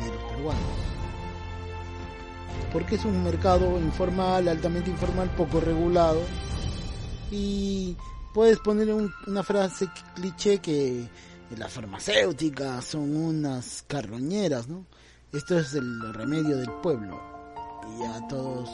de 0.05 0.15
los 0.15 0.23
peruanos. 0.31 0.63
Porque 2.71 2.97
es 2.97 3.05
un 3.07 3.25
mercado 3.25 3.79
informal, 3.81 4.47
altamente 4.49 4.91
informal, 4.91 5.31
poco 5.31 5.59
regulado 5.59 6.21
y 7.31 7.97
puedes 8.37 8.59
poner 8.59 8.93
una 9.27 9.43
frase 9.43 9.89
cliché 10.15 10.59
que 10.59 11.09
las 11.57 11.73
farmacéuticas 11.73 12.85
son 12.85 13.17
unas 13.17 13.83
carroñeras, 13.89 14.69
¿no? 14.69 14.85
Esto 15.33 15.59
es 15.59 15.73
el 15.73 16.13
remedio 16.13 16.59
del 16.59 16.71
pueblo 16.83 17.19
y 17.89 18.01
ya 18.03 18.29
todos 18.29 18.69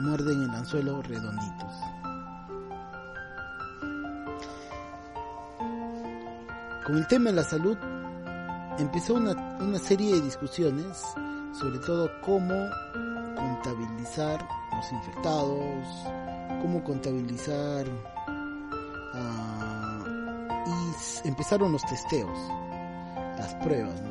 muerden 0.00 0.42
el 0.42 0.50
anzuelo 0.50 1.00
redonditos. 1.00 1.72
Con 6.84 6.98
el 6.98 7.06
tema 7.08 7.30
de 7.30 7.36
la 7.36 7.44
salud 7.44 7.78
empezó 8.78 9.14
una, 9.14 9.32
una 9.60 9.78
serie 9.78 10.16
de 10.16 10.20
discusiones 10.20 10.98
sobre 11.58 11.78
todo 11.86 12.10
cómo 12.20 12.68
contabilizar 13.34 14.46
los 14.76 14.92
infectados, 14.92 15.86
cómo 16.60 16.84
contabilizar 16.84 17.86
uh, 19.14 20.70
y 21.24 21.28
empezaron 21.28 21.72
los 21.72 21.82
testeos, 21.82 22.38
las 23.38 23.54
pruebas. 23.56 24.02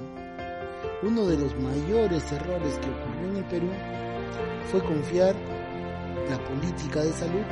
Uno 1.02 1.26
de 1.26 1.38
los 1.38 1.56
mayores 1.60 2.32
errores 2.32 2.80
que 2.80 2.90
ocurrió 2.90 3.30
en 3.30 3.38
el 3.38 3.44
Perú 3.46 3.70
fue 4.72 4.84
confiar 4.84 5.36
la 6.30 6.38
política 6.46 7.02
de 7.02 7.12
salud 7.12 7.44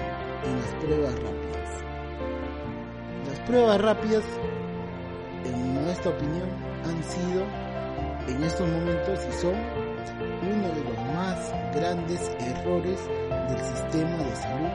en 0.45 0.55
las 0.55 0.73
pruebas 0.83 1.13
rápidas. 1.15 1.83
Las 3.27 3.39
pruebas 3.41 3.81
rápidas, 3.81 4.23
en 5.45 5.83
nuestra 5.83 6.11
opinión, 6.11 6.49
han 6.85 7.03
sido 7.03 7.43
en 8.27 8.43
estos 8.43 8.67
momentos 8.67 9.19
y 9.27 9.33
son 9.33 9.55
uno 10.41 10.67
de 10.69 10.83
los 10.83 10.97
más 11.13 11.51
grandes 11.75 12.31
errores 12.39 12.99
del 13.49 13.59
sistema 13.59 14.17
de 14.17 14.35
salud 14.35 14.71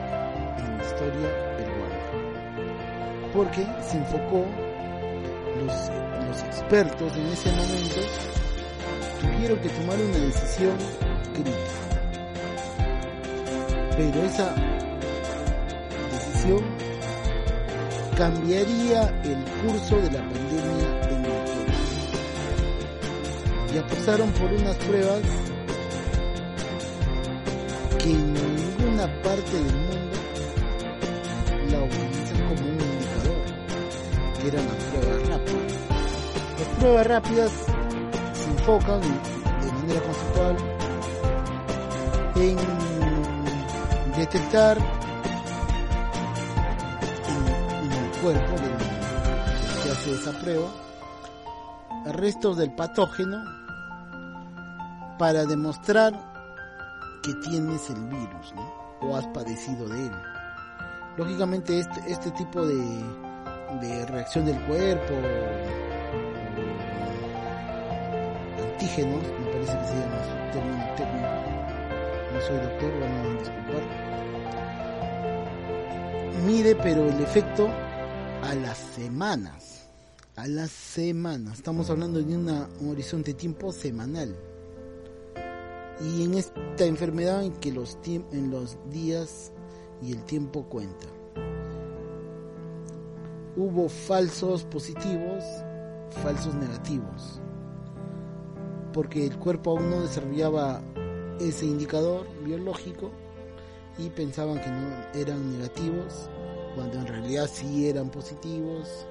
en 0.59 0.77
la 0.77 0.83
historia. 0.83 1.56
Porque 3.33 3.65
se 3.81 3.97
enfocó, 3.97 4.45
los, 5.65 6.43
expertos 6.43 7.15
en 7.15 7.27
ese 7.27 7.49
momento 7.51 8.01
tuvieron 9.21 9.59
que 9.59 9.69
tomar 9.69 9.97
una 9.99 10.17
decisión 10.17 10.77
crítica. 11.33 11.57
Pero 13.95 14.23
esa 14.23 14.53
decisión 16.11 16.63
cambiaría 18.17 19.09
el 19.23 19.43
curso 19.61 19.95
de 20.01 20.11
la 20.11 20.21
pandemia 20.21 20.89
en 21.09 21.25
el. 21.25 21.31
Y 23.73 23.77
apostaron 23.77 24.31
por 24.31 24.51
unas 24.51 24.75
pruebas 24.77 25.21
que 27.99 28.11
en 28.11 28.33
ninguna 28.33 29.05
parte 29.21 29.51
del 29.51 29.75
mundo 29.75 30.17
la 31.71 31.79
utilizan 31.83 32.47
como 32.47 32.69
un 32.69 32.76
eran 34.47 34.65
las 34.65 34.75
pruebas 34.83 35.27
rápidas. 35.27 35.73
Las 36.59 36.67
pruebas 36.79 37.07
rápidas 37.07 37.51
se 38.33 38.49
enfocan 38.49 39.01
de 39.01 39.71
manera 39.73 40.01
conceptual 40.01 40.57
en 42.35 42.57
detectar 44.15 44.77
en, 47.27 47.91
el 47.91 48.11
cuerpo 48.21 48.51
del 48.61 48.77
que 49.83 49.91
hace 49.91 50.13
esa 50.13 50.31
prueba 50.39 50.69
restos 52.13 52.57
del 52.57 52.73
patógeno 52.73 53.43
para 55.19 55.45
demostrar 55.45 56.13
que 57.21 57.33
tienes 57.35 57.89
el 57.89 58.01
virus 58.05 58.53
o 59.01 59.15
has 59.15 59.27
padecido 59.27 59.89
de 59.89 60.07
él. 60.07 60.11
Lógicamente 61.17 61.79
este, 61.79 62.11
este 62.11 62.31
tipo 62.31 62.65
de, 62.65 63.26
de 63.81 64.05
reacción 64.05 64.45
del 64.45 64.59
cuerpo, 64.65 65.13
antígenos, 68.63 69.23
me 69.23 69.51
parece 69.51 69.77
que 69.77 69.85
se 69.85 69.93
llama 69.93 70.23
su 70.23 70.51
término 70.95 71.27
no 72.33 72.41
soy 72.41 72.57
doctor, 72.57 72.99
van 72.99 73.11
a 73.11 73.23
disculpar, 73.39 73.83
mide 76.45 76.75
pero 76.75 77.09
el 77.09 77.21
efecto 77.21 77.67
a 78.43 78.55
las 78.55 78.77
semanas, 78.77 79.89
a 80.35 80.47
las 80.47 80.71
semanas, 80.71 81.57
estamos 81.57 81.89
hablando 81.89 82.21
de 82.21 82.37
un 82.37 82.89
horizonte 82.89 83.31
de 83.31 83.39
tiempo 83.39 83.71
semanal. 83.71 84.35
Y 85.99 86.23
en 86.23 86.35
esta 86.35 86.85
enfermedad 86.85 87.43
en 87.43 87.53
que 87.53 87.71
los, 87.71 87.97
en 88.05 88.51
los 88.51 88.77
días 88.91 89.51
y 90.01 90.11
el 90.11 90.23
tiempo 90.25 90.63
cuenta. 90.69 91.07
Hubo 93.59 93.89
falsos 93.89 94.63
positivos, 94.65 95.43
falsos 96.21 96.53
negativos, 96.53 97.41
porque 98.93 99.25
el 99.25 99.35
cuerpo 99.39 99.71
aún 99.71 99.89
no 99.89 100.01
desarrollaba 100.01 100.79
ese 101.39 101.65
indicador 101.65 102.27
biológico 102.45 103.09
y 103.97 104.11
pensaban 104.11 104.61
que 104.61 104.69
no 104.69 105.19
eran 105.19 105.51
negativos, 105.51 106.29
cuando 106.75 106.99
en 106.99 107.07
realidad 107.07 107.49
sí 107.51 107.89
eran 107.89 108.11
positivos. 108.11 109.07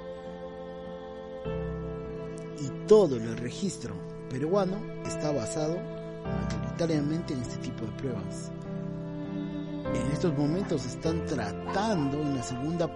Y 2.61 2.68
todo 2.87 3.16
el 3.16 3.37
registro 3.38 3.94
peruano 4.30 4.76
está 5.04 5.32
basado 5.32 5.76
mayoritariamente 6.24 7.35
en 7.35 7.42
este 7.42 7.56
tipo 7.56 7.85
de 7.85 7.90
pruebas. 8.00 8.52
En 9.92 10.12
estos 10.12 10.38
momentos 10.38 10.87
están 10.87 11.26
tratando 11.26 12.20
en 12.20 12.37
la 12.37 12.42
segunda 12.44 12.88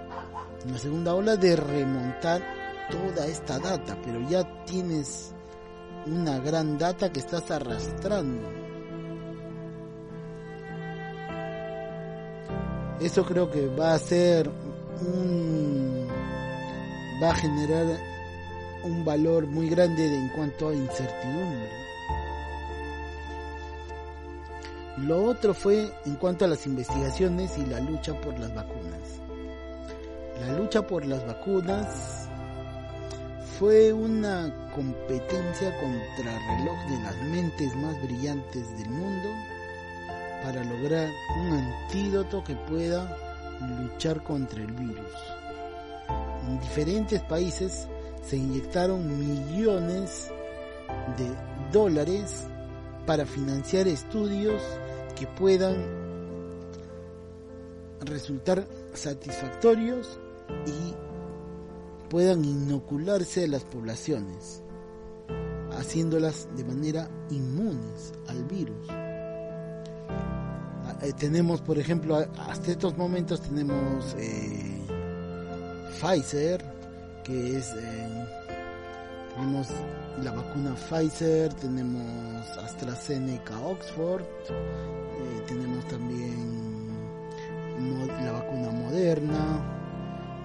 en 0.65 0.73
la 0.73 0.79
segunda 0.79 1.15
ola 1.15 1.37
de 1.37 1.57
remontar 1.57 2.43
toda 2.91 3.27
esta 3.27 3.59
data, 3.59 3.97
pero 4.05 4.21
ya 4.29 4.65
tienes 4.65 5.33
una 6.07 6.39
gran 6.39 6.79
data 6.79 7.13
que 7.13 7.21
estás 7.21 7.51
arrastrando. 7.51 8.49
Eso 13.01 13.25
creo 13.25 13.51
que 13.51 13.67
va 13.67 13.95
a 13.95 13.99
ser 13.99 14.51
un 15.01 16.07
va 17.23 17.31
a 17.31 17.35
generar 17.35 17.87
un 18.85 19.05
valor 19.05 19.47
muy 19.47 19.69
grande 19.69 20.07
en 20.07 20.29
cuanto 20.31 20.69
a 20.69 20.75
incertidumbre. 20.75 21.71
Lo 24.99 25.25
otro 25.25 25.55
fue 25.55 25.91
en 26.05 26.17
cuanto 26.17 26.45
a 26.45 26.49
las 26.49 26.67
investigaciones 26.67 27.57
y 27.57 27.65
la 27.67 27.81
lucha 27.81 28.19
por 28.21 28.39
las 28.39 28.55
vacunas. 28.55 29.30
La 30.41 30.53
lucha 30.57 30.87
por 30.87 31.05
las 31.05 31.27
vacunas 31.27 32.29
fue 33.59 33.93
una 33.93 34.51
competencia 34.75 35.71
contra 35.81 36.39
reloj 36.57 36.79
de 36.89 37.03
las 37.03 37.17
mentes 37.31 37.77
más 37.77 38.03
brillantes 38.03 38.79
del 38.79 38.89
mundo 38.89 39.29
para 40.43 40.65
lograr 40.65 41.11
un 41.43 41.53
antídoto 41.53 42.43
que 42.43 42.57
pueda 42.57 43.15
luchar 43.83 44.23
contra 44.23 44.63
el 44.63 44.73
virus. 44.73 45.13
En 46.49 46.59
diferentes 46.59 47.21
países 47.23 47.87
se 48.27 48.39
inyectaron 48.39 49.19
millones 49.19 50.31
de 51.19 51.27
dólares 51.71 52.47
para 53.05 53.27
financiar 53.27 53.89
estudios 53.89 54.63
que 55.19 55.27
puedan 55.27 55.77
resultar 58.01 58.67
satisfactorios 58.95 60.19
y 60.67 60.95
puedan 62.09 62.45
inocularse 62.45 63.45
a 63.45 63.49
las 63.49 63.65
poblaciones, 63.65 64.63
haciéndolas 65.73 66.49
de 66.57 66.65
manera 66.65 67.09
inmunes 67.31 68.13
al 68.29 68.45
virus. 68.45 68.89
Ah, 70.11 70.97
eh, 71.03 71.13
tenemos, 71.17 71.61
por 71.61 71.79
ejemplo, 71.79 72.17
hasta 72.17 72.73
estos 72.73 72.97
momentos 72.99 73.41
tenemos 73.41 74.15
eh, 74.19 74.85
Pfizer, 76.01 76.65
que 77.25 77.57
es 77.57 77.73
eh, 77.79 78.27
tenemos 79.35 79.69
la 80.23 80.33
vacuna 80.33 80.75
Pfizer, 80.75 81.55
tenemos 81.55 82.59
AstraZeneca 82.59 83.59
Oxford, 83.61 84.25
tenemos 85.47 85.87
también 85.87 86.91
la 88.25 88.33
vacuna 88.33 88.71
Moderna, 88.71 89.80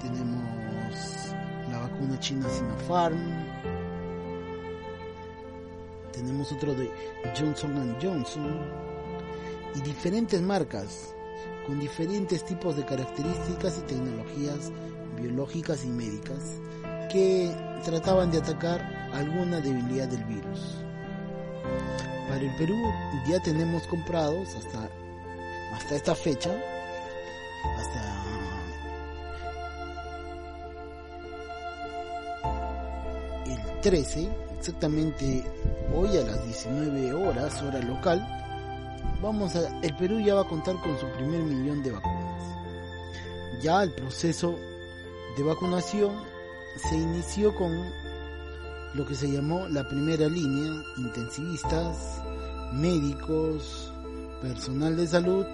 tenemos 0.10 1.34
la 1.72 1.80
vacuna 1.80 2.20
china 2.20 2.48
Sinopharm, 2.50 3.18
tenemos 6.12 6.52
otro 6.52 6.74
de 6.74 6.89
Johnson 7.38 7.96
Johnson 8.02 8.60
y 9.76 9.82
diferentes 9.82 10.41
marcas 10.41 11.13
con 11.68 11.80
diferentes 11.80 12.46
tipos 12.46 12.78
de 12.78 12.86
características 12.86 13.80
y 13.80 13.82
tecnologías 13.82 14.72
biológicas 15.20 15.84
y 15.84 15.89
médicas 15.89 16.60
que 17.12 17.52
trataban 17.84 18.32
de 18.32 18.38
atacar 18.38 18.82
alguna 19.13 19.60
debilidad 19.60 20.08
del 20.08 20.24
virus. 20.26 20.78
Para 22.30 22.41
el 22.41 22.56
Perú 22.58 22.76
ya 23.28 23.41
tenemos 23.41 23.84
comprados 23.88 24.56
hasta, 24.56 24.89
hasta 25.74 25.96
esta 25.96 26.15
fecha, 26.15 26.52
13, 33.86 34.28
exactamente 34.58 35.43
hoy 35.93 36.17
a 36.17 36.24
las 36.24 36.43
19 36.43 37.13
horas, 37.13 37.62
hora 37.62 37.80
local, 37.84 38.19
vamos 39.21 39.56
a, 39.56 39.80
el 39.82 39.95
Perú 39.95 40.19
ya 40.19 40.34
va 40.34 40.41
a 40.41 40.48
contar 40.48 40.76
con 40.82 41.00
su 41.00 41.06
primer 41.15 41.43
millón 41.43 41.84
de 41.84 41.91
vacunas. 41.91 42.43
Ya 43.62 43.84
el 43.84 43.91
proceso 43.91 44.58
de 45.38 45.43
vacunación 45.43 46.15
se 46.89 46.95
inició 46.95 47.54
con 47.54 47.71
lo 48.95 49.06
que 49.06 49.13
se 49.13 49.32
llamó 49.32 49.67
la 49.67 49.88
primera 49.88 50.28
línea, 50.30 50.82
intensivistas, 50.98 52.24
médicos, 52.74 53.93
personal 54.41 54.98
de 54.98 55.06
salud, 55.06 55.45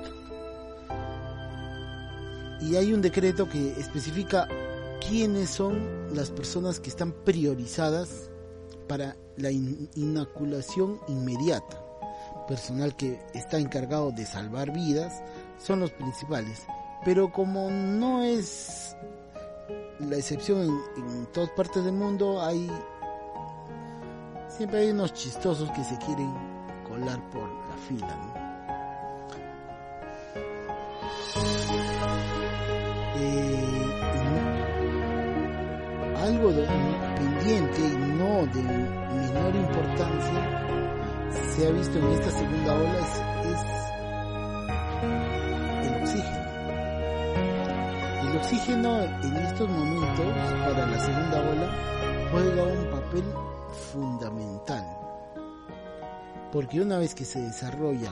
y 2.62 2.78
hay 2.78 2.94
un 2.94 3.02
decreto 3.02 3.50
que 3.50 3.78
especifica 3.78 4.48
quiénes 5.06 5.50
son 5.50 6.01
las 6.14 6.30
personas 6.30 6.80
que 6.80 6.90
están 6.90 7.12
priorizadas 7.12 8.30
para 8.88 9.16
la 9.38 9.52
inoculación 9.52 11.00
inmediata. 11.08 11.82
Personal 12.48 12.96
que 12.96 13.20
está 13.34 13.60
encargado 13.60 14.12
de 14.12 14.26
salvar 14.26 14.72
vidas 14.72 15.22
son 15.58 15.80
los 15.80 15.92
principales. 15.92 16.66
Pero 17.06 17.32
como 17.32 17.70
no 17.70 18.24
es 18.24 18.96
la 20.00 20.18
excepción 20.18 20.82
en, 20.98 21.26
todas 21.28 21.50
partes 21.52 21.84
del 21.84 21.94
mundo, 21.94 22.42
hay 22.42 22.70
siempre 24.50 24.80
hay 24.80 24.92
unos 24.92 25.14
chistosos 25.14 25.70
que 25.72 25.84
se 25.84 25.98
quieren 26.00 26.34
colar 26.88 27.20
por 27.30 27.48
la 27.48 27.78
fila. 27.88 28.42
Algo 36.22 36.52
de, 36.52 36.66
pendiente 37.16 37.82
y 37.82 37.98
no 38.18 38.46
de 38.48 38.64
menor 38.64 39.56
importancia 39.56 40.62
se 41.56 41.68
ha 41.68 41.72
visto 41.72 42.00
en 42.00 42.08
esta 42.12 42.32
segunda 42.32 42.74
ola 42.74 43.00
es, 43.00 43.22
el 45.88 45.94
oxígeno. 46.02 46.42
El 48.22 48.38
oxígeno 48.38 49.04
en 49.04 49.36
estos 49.38 49.70
momentos 49.70 50.26
para 50.66 50.88
la 50.88 51.00
segunda 51.00 51.40
ola 51.42 51.68
juega 52.32 52.64
un 52.64 52.90
papel 52.90 53.24
fundamental. 53.92 54.86
Porque 56.52 56.82
una 56.82 56.98
vez 56.98 57.16
que 57.16 57.26
se 57.26 57.42
desarrolla 57.42 58.12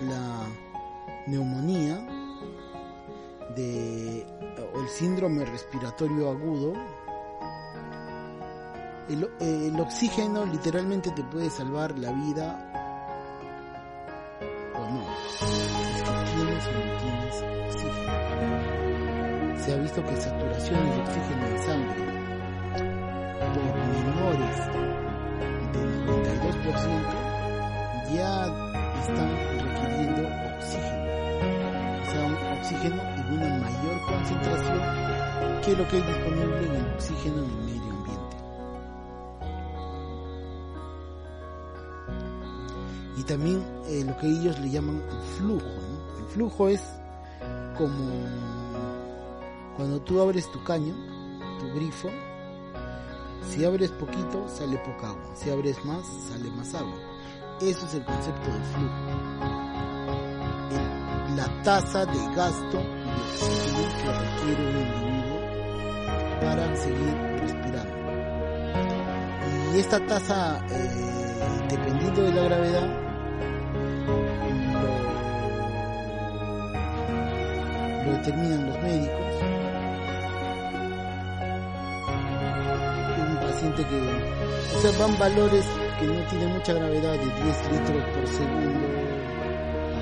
la 0.00 0.46
neumonía 1.26 2.06
o 4.74 4.80
el 4.80 4.88
síndrome 4.88 5.44
respiratorio 5.44 6.30
agudo, 6.30 6.72
el, 9.14 9.80
oxígeno 9.80 10.44
literalmente 10.46 11.10
te 11.10 11.24
puede 11.24 11.50
salvar 11.50 11.98
la 11.98 12.12
vida 12.12 12.56
o 14.74 14.88
no. 14.88 15.02
Es 15.02 16.04
tienes 16.34 16.66
o 16.66 16.72
no 16.72 16.80
tienes 16.98 17.34
oxígeno. 17.68 18.12
Se 19.64 19.72
ha 19.72 19.76
visto 19.76 20.04
que 20.04 20.16
saturaciones 20.16 20.94
de 20.94 21.02
oxígeno 21.02 21.46
en 21.46 21.58
sangre 21.62 22.04
por 23.40 23.74
menores 23.90 24.56
del 25.72 25.90
92% 26.06 26.94
ya 28.14 28.32
están 29.00 29.30
requiriendo 29.58 30.22
oxígeno. 30.56 31.04
O 32.00 32.04
sea, 32.10 32.22
un 32.26 32.34
oxígeno 32.58 33.00
en 33.02 33.26
una 33.38 33.50
mayor 33.58 33.96
concentración 34.06 34.80
que 35.64 35.70
lo 35.76 35.88
que 35.88 35.96
hay 35.96 36.02
disponible 36.02 36.58
en 36.66 36.74
el 36.76 36.94
oxígeno 36.94 37.38
en 37.42 37.50
el 37.50 37.56
medio 37.64 37.89
también 43.30 43.64
eh, 43.86 44.02
lo 44.04 44.16
que 44.16 44.26
ellos 44.26 44.58
le 44.58 44.70
llaman 44.70 45.00
flujo. 45.38 45.64
El 46.18 46.24
flujo 46.34 46.68
es 46.68 46.82
como 47.78 48.10
cuando 49.76 50.00
tú 50.00 50.20
abres 50.20 50.50
tu 50.50 50.60
caño, 50.64 50.92
tu 51.60 51.68
grifo, 51.76 52.08
si 53.48 53.64
abres 53.64 53.92
poquito 53.92 54.48
sale 54.48 54.76
poca 54.78 55.10
agua, 55.10 55.30
si 55.34 55.48
abres 55.48 55.84
más 55.84 56.04
sale 56.28 56.50
más 56.50 56.74
agua. 56.74 56.96
Eso 57.60 57.86
es 57.86 57.94
el 57.94 58.04
concepto 58.04 58.50
del 58.50 58.62
flujo. 58.64 58.94
la 61.36 61.62
tasa 61.62 62.06
de 62.06 62.34
gasto 62.34 62.78
de 62.78 62.84
oxígeno 63.22 63.88
que 64.02 64.12
requiere 64.12 64.62
un 64.70 64.76
individuo 64.76 65.38
para 66.40 66.76
seguir 66.76 67.14
respirando. 67.38 67.96
Y 69.72 69.78
esta 69.78 70.04
tasa, 70.04 70.66
eh, 70.68 71.66
dependiendo 71.70 72.22
de 72.22 72.32
la 72.32 72.42
gravedad, 72.42 72.99
determinan 78.20 78.66
los 78.66 78.78
médicos. 78.82 79.34
Un 83.18 83.36
paciente 83.36 83.84
que, 83.84 84.76
o 84.76 84.80
sea, 84.80 84.98
van 84.98 85.18
valores 85.18 85.64
que 85.98 86.06
no 86.06 86.22
tienen 86.28 86.52
mucha 86.52 86.72
gravedad 86.74 87.12
de 87.12 87.18
10 87.18 87.72
litros 87.72 88.04
por 88.14 88.26
segundo, 88.26 88.88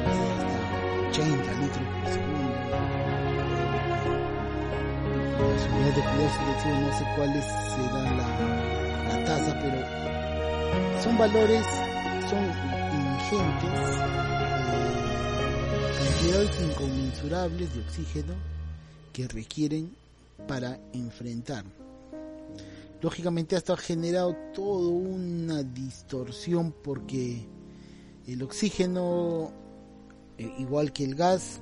hasta 0.07 1.09
80 1.09 1.53
litros 1.61 1.87
por 2.03 2.13
segundo. 2.13 2.39
De 5.89 6.03
cuidados 6.03 6.67
no 6.67 6.99
sé 6.99 7.05
cuáles 7.17 7.45
será 7.45 8.03
la, 8.13 8.27
la 9.09 9.25
tasa, 9.25 9.59
pero 9.63 11.03
son 11.03 11.17
valores, 11.17 11.67
son 12.29 12.45
ingentes 12.93 14.19
cantidades 16.19 16.61
inconmensurables 16.61 17.75
de 17.75 17.81
oxígeno 17.81 18.35
que 19.13 19.29
requieren 19.29 19.95
para 20.49 20.81
enfrentar. 20.93 21.65
Lógicamente 23.01 23.55
esto 23.55 23.73
ha 23.73 23.77
generado 23.77 24.35
toda 24.53 24.89
una 24.89 25.63
distorsión 25.63 26.75
porque 26.83 27.47
el 28.27 28.43
oxígeno, 28.43 29.53
eh, 30.39 30.53
igual 30.59 30.93
que 30.93 31.05
el 31.05 31.15
gas, 31.15 31.61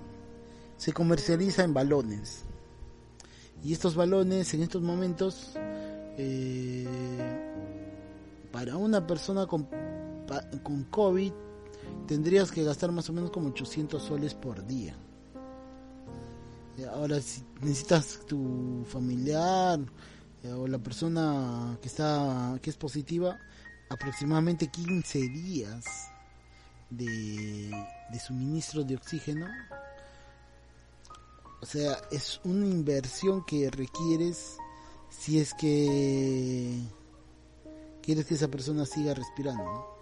se 0.79 0.95
comercializa 0.95 1.63
en 1.63 1.75
balones. 1.75 2.45
Y 3.63 3.75
estos 3.75 3.95
balones 3.95 4.55
en 4.55 4.63
estos 4.63 4.81
momentos, 4.81 5.53
eh, 6.17 6.87
para 8.51 8.79
una 8.79 9.07
persona 9.07 9.47
con, 9.47 9.69
con 10.63 10.85
COVID, 10.85 11.33
tendrías 12.07 12.51
que 12.51 12.65
gastar 12.65 12.93
más 12.93 13.09
o 13.11 13.13
menos 13.13 13.31
como 13.31 13.49
800 13.49 14.03
soles 14.03 14.35
por 14.35 14.67
día. 14.67 14.97
Ahora, 16.93 17.21
si 17.21 17.43
necesitas 17.63 18.21
tu 18.27 18.85
familiar 18.89 19.81
eh, 20.43 20.53
o 20.53 20.67
la 20.67 20.79
persona 20.79 21.79
que 21.81 21.89
está 21.89 22.59
que 22.61 22.69
es 22.71 22.77
positiva, 22.77 23.39
aproximadamente 23.89 24.69
15 24.69 25.19
días 25.29 25.85
de, 26.91 27.71
de 28.13 28.21
suministro 28.21 28.85
de 28.85 28.97
oxígeno. 28.97 29.47
O 31.63 31.67
sea, 31.67 31.99
es 32.11 32.41
una 32.45 32.67
inversión 32.67 33.45
que 33.45 33.71
requieres 33.71 34.59
si 35.09 35.39
es 35.41 35.55
que 35.55 36.83
quieres 38.03 38.27
que 38.27 38.35
esa 38.35 38.49
persona 38.49 38.85
siga 38.85 39.15
respirando 39.15 39.96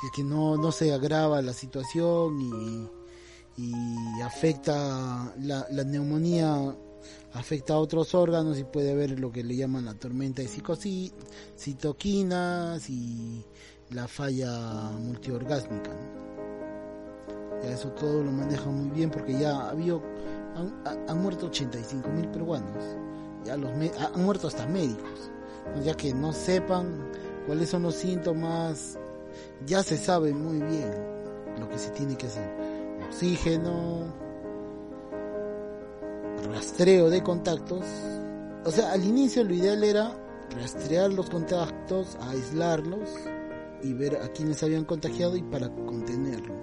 si 0.00 0.06
es 0.06 0.12
que 0.12 0.24
no, 0.24 0.56
no 0.56 0.72
se 0.72 0.92
agrava 0.92 1.40
la 1.42 1.52
situación 1.52 2.40
y, 2.40 2.88
y 3.56 4.20
afecta 4.20 5.34
la, 5.40 5.66
la, 5.70 5.84
neumonía 5.84 6.76
afecta 7.32 7.74
a 7.74 7.78
otros 7.78 8.14
órganos 8.14 8.58
y 8.58 8.64
puede 8.64 8.92
haber 8.92 9.18
lo 9.18 9.32
que 9.32 9.42
le 9.42 9.56
llaman 9.56 9.84
la 9.84 9.94
tormenta 9.94 10.42
de 10.42 10.48
citoquinas 11.56 12.90
y 12.90 13.44
la 13.90 14.08
falla 14.08 14.90
multiorgásmica. 14.98 15.90
Ya 17.62 17.70
eso 17.70 17.90
todo 17.92 18.22
lo 18.22 18.32
maneja 18.32 18.68
muy 18.70 18.90
bien 18.90 19.10
porque 19.10 19.38
ya 19.38 19.56
ha 19.56 19.70
habido, 19.70 20.02
han, 20.56 21.08
han 21.08 21.22
muerto 21.22 21.46
85 21.46 22.08
mil 22.10 22.28
peruanos, 22.28 22.84
ya 23.44 23.56
los 23.56 23.70
han 23.70 24.22
muerto 24.22 24.48
hasta 24.48 24.66
médicos, 24.66 25.30
ya 25.82 25.94
que 25.94 26.12
no 26.12 26.32
sepan 26.32 27.10
cuáles 27.46 27.70
son 27.70 27.82
los 27.82 27.94
síntomas 27.94 28.98
ya 29.66 29.82
se 29.82 29.96
sabe 29.96 30.32
muy 30.32 30.58
bien 30.58 30.90
lo 31.58 31.68
que 31.68 31.78
se 31.78 31.90
tiene 31.90 32.16
que 32.16 32.26
hacer. 32.26 32.48
Oxígeno, 33.08 34.12
rastreo 36.52 37.10
de 37.10 37.22
contactos. 37.22 37.84
O 38.64 38.70
sea, 38.70 38.92
al 38.92 39.04
inicio 39.04 39.44
lo 39.44 39.54
ideal 39.54 39.82
era 39.84 40.16
rastrear 40.50 41.12
los 41.12 41.30
contactos, 41.30 42.16
aislarlos 42.20 43.08
y 43.82 43.92
ver 43.92 44.16
a 44.16 44.28
quienes 44.28 44.62
habían 44.62 44.84
contagiado 44.84 45.36
y 45.36 45.42
para 45.42 45.68
contenerlo. 45.68 46.54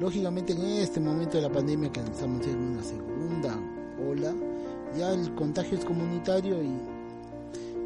Lógicamente 0.00 0.52
en 0.52 0.64
este 0.64 1.00
momento 1.00 1.36
de 1.36 1.42
la 1.42 1.52
pandemia 1.52 1.92
que 1.92 2.00
estamos 2.00 2.46
en 2.46 2.56
una 2.56 2.82
segunda 2.82 3.58
ola, 4.08 4.34
ya 4.96 5.12
el 5.12 5.34
contagio 5.34 5.78
es 5.78 5.84
comunitario 5.84 6.62
y, 6.62 6.72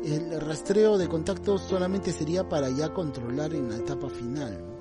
el 0.04 0.40
rastreo 0.40 0.98
de 0.98 1.08
contactos 1.08 1.62
solamente 1.62 2.12
sería 2.12 2.48
para 2.48 2.70
ya 2.70 2.92
controlar 2.92 3.54
en 3.54 3.70
la 3.70 3.76
etapa 3.76 4.08
final. 4.08 4.78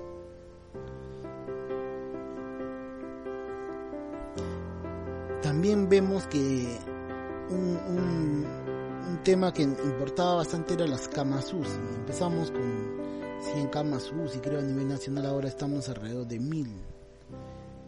También 5.42 5.88
vemos 5.88 6.26
que 6.26 6.78
un, 7.50 8.46
tema 9.24 9.52
que 9.52 9.62
importaba 9.62 10.36
bastante 10.36 10.74
era 10.74 10.86
las 10.86 11.08
camas 11.08 11.52
UCI. 11.52 11.96
Empezamos 11.96 12.50
con 12.50 12.96
100 13.54 13.68
camas 13.68 14.12
UCI, 14.12 14.38
creo 14.40 14.60
a 14.60 14.62
nivel 14.62 14.88
nacional 14.88 15.26
ahora 15.26 15.48
estamos 15.48 15.88
alrededor 15.88 16.26
de 16.26 16.38
1000. 16.38 16.68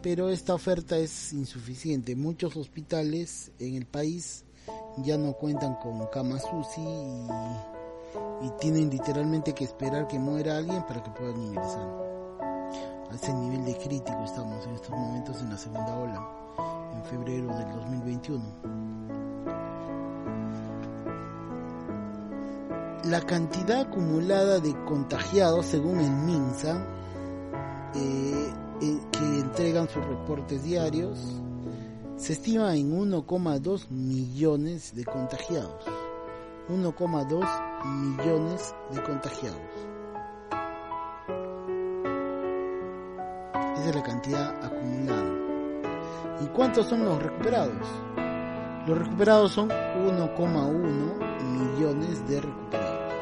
Pero 0.01 0.29
esta 0.29 0.53
oferta 0.53 0.97
es 0.97 1.33
insuficiente. 1.33 2.15
Muchos 2.15 2.55
hospitales 2.57 3.51
en 3.59 3.75
el 3.75 3.85
país 3.85 4.43
ya 4.97 5.17
no 5.17 5.33
cuentan 5.33 5.75
con 5.75 6.05
camas 6.07 6.43
UCI 6.51 7.25
y, 8.41 8.49
tienen 8.59 8.89
literalmente 8.89 9.53
que 9.53 9.63
esperar 9.63 10.07
que 10.07 10.19
muera 10.19 10.57
alguien 10.57 10.83
para 10.83 11.01
que 11.01 11.11
puedan 11.11 11.41
ingresar. 11.41 11.87
A 13.09 13.15
ese 13.15 13.33
nivel 13.33 13.65
de 13.65 13.77
crítico 13.77 14.23
estamos 14.23 14.65
en 14.65 14.75
estos 14.75 14.91
momentos 14.91 15.41
en 15.41 15.49
la 15.49 15.57
segunda 15.57 15.97
ola, 15.97 16.29
en 16.93 17.03
febrero 17.05 17.47
del 17.55 17.71
2021. 17.71 18.43
La 23.05 23.21
cantidad 23.21 23.81
acumulada 23.81 24.59
de 24.59 24.75
contagiados, 24.85 25.65
según 25.65 25.99
el 25.99 26.11
MINSA, 26.11 26.85
eh, 27.95 28.53
eh, 28.81 28.99
que 29.11 29.39
entregan 29.39 29.89
sus 29.89 30.05
reportes 30.05 30.63
diarios, 30.63 31.40
se 32.21 32.33
estima 32.33 32.75
en 32.75 32.95
1,2 32.95 33.89
millones 33.89 34.95
de 34.95 35.03
contagiados. 35.05 35.83
1,2 36.69 37.85
millones 37.85 38.75
de 38.91 39.01
contagiados. 39.01 39.59
Esa 43.73 43.89
es 43.89 43.95
la 43.95 44.03
cantidad 44.03 44.63
acumulada. 44.63 45.33
¿Y 46.43 46.45
cuántos 46.49 46.85
son 46.85 47.05
los 47.05 47.23
recuperados? 47.23 47.87
Los 48.85 48.99
recuperados 48.99 49.53
son 49.53 49.69
1,1 49.69 50.77
millones 51.43 52.27
de 52.27 52.39
recuperados. 52.39 53.13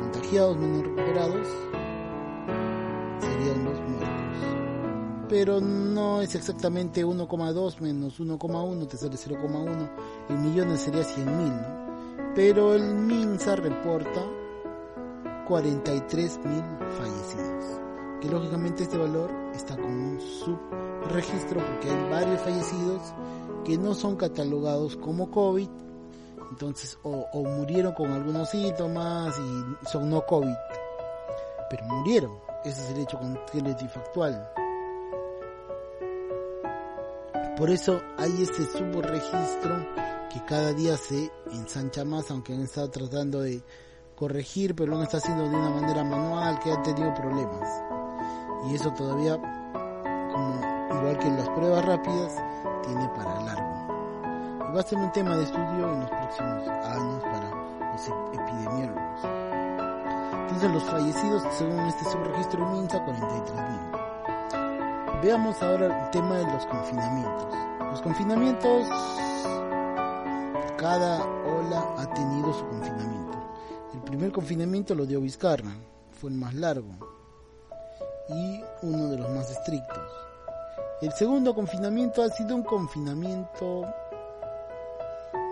Contagiados 0.00 0.56
menos 0.56 0.82
recuperados 0.82 1.46
pero 5.34 5.60
no 5.60 6.22
es 6.22 6.32
exactamente 6.36 7.04
1,2 7.04 7.80
menos 7.80 8.20
1,1, 8.20 8.86
te 8.86 8.96
sale 8.96 9.16
0,1, 9.16 9.90
el 10.28 10.38
millón 10.38 10.78
sería 10.78 11.02
100 11.02 11.38
mil, 11.38 11.48
¿no? 11.48 12.32
Pero 12.36 12.72
el 12.72 12.94
MINSA 12.94 13.56
reporta 13.56 14.24
43 15.48 16.38
mil 16.44 16.62
fallecidos, 16.96 17.80
que 18.20 18.28
lógicamente 18.28 18.84
este 18.84 18.96
valor 18.96 19.28
está 19.52 19.74
con 19.74 19.86
un 19.90 20.20
subregistro 20.20 21.60
porque 21.66 21.90
hay 21.90 22.10
varios 22.10 22.40
fallecidos 22.40 23.02
que 23.64 23.76
no 23.76 23.92
son 23.92 24.14
catalogados 24.14 24.96
como 24.98 25.32
COVID, 25.32 25.68
entonces 26.52 26.96
o, 27.02 27.26
murieron 27.42 27.92
con 27.94 28.12
algunos 28.12 28.50
síntomas 28.50 29.36
y 29.36 29.88
son 29.88 30.10
no 30.10 30.24
COVID, 30.24 30.54
pero 31.70 31.84
murieron, 31.86 32.38
ese 32.64 32.84
es 32.84 32.90
el 32.90 33.00
hecho 33.00 33.18
con 33.18 33.36
factual. 33.88 34.48
Por 37.56 37.70
eso 37.70 38.02
hay 38.18 38.42
ese 38.42 38.66
subregistro 38.66 39.86
que 40.28 40.44
cada 40.44 40.72
día 40.72 40.96
se 40.96 41.30
ensancha 41.52 42.04
más, 42.04 42.28
aunque 42.32 42.52
han 42.52 42.62
estado 42.62 42.90
tratando 42.90 43.42
de 43.42 43.62
corregir, 44.16 44.74
pero 44.74 44.90
lo 44.90 44.96
han 44.96 45.04
estado 45.04 45.22
haciendo 45.22 45.48
de 45.48 45.56
una 45.56 45.70
manera 45.70 46.02
manual, 46.02 46.58
que 46.58 46.72
han 46.72 46.82
tenido 46.82 47.14
problemas. 47.14 47.68
Y 48.66 48.74
eso 48.74 48.92
todavía, 48.94 49.36
como 50.32 50.98
igual 50.98 51.18
que 51.18 51.30
las 51.30 51.48
pruebas 51.50 51.84
rápidas, 51.84 52.34
tiene 52.82 53.08
para 53.10 53.40
largo. 53.42 54.68
Y 54.68 54.74
va 54.74 54.80
a 54.80 54.82
ser 54.82 54.98
un 54.98 55.12
tema 55.12 55.36
de 55.36 55.44
estudio 55.44 55.92
en 55.92 56.00
los 56.00 56.10
próximos 56.10 56.68
años 56.68 57.22
para 57.22 57.92
los 57.92 58.08
epidemiólogos. 58.32 59.20
Entonces 60.40 60.70
los 60.72 60.82
fallecidos, 60.82 61.42
según 61.56 61.78
este 61.80 62.04
subregistro 62.10 62.66
MINSA, 62.66 63.06
43.000. 63.06 63.93
Veamos 65.24 65.62
ahora 65.62 66.04
el 66.04 66.10
tema 66.10 66.36
de 66.36 66.44
los 66.52 66.66
confinamientos. 66.66 67.46
Los 67.80 68.02
confinamientos, 68.02 68.86
cada 70.76 71.24
ola 71.24 71.94
ha 71.96 72.12
tenido 72.12 72.52
su 72.52 72.66
confinamiento. 72.66 73.38
El 73.94 74.00
primer 74.02 74.32
confinamiento 74.32 74.94
lo 74.94 75.06
dio 75.06 75.22
Vizcarra, 75.22 75.74
fue 76.20 76.28
el 76.28 76.36
más 76.36 76.52
largo 76.52 76.90
y 78.28 78.62
uno 78.82 79.08
de 79.08 79.16
los 79.16 79.30
más 79.30 79.50
estrictos. 79.50 80.06
El 81.00 81.10
segundo 81.12 81.54
confinamiento 81.54 82.22
ha 82.22 82.28
sido 82.28 82.54
un 82.54 82.62
confinamiento 82.62 83.86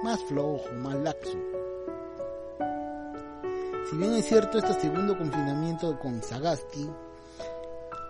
más 0.04 0.22
flojo, 0.24 0.70
más 0.74 0.96
laxo. 0.96 1.38
Si 3.88 3.96
bien 3.96 4.12
es 4.16 4.26
cierto, 4.26 4.58
este 4.58 4.74
segundo 4.74 5.16
confinamiento 5.16 5.98
con 5.98 6.22
Sagasti 6.22 6.90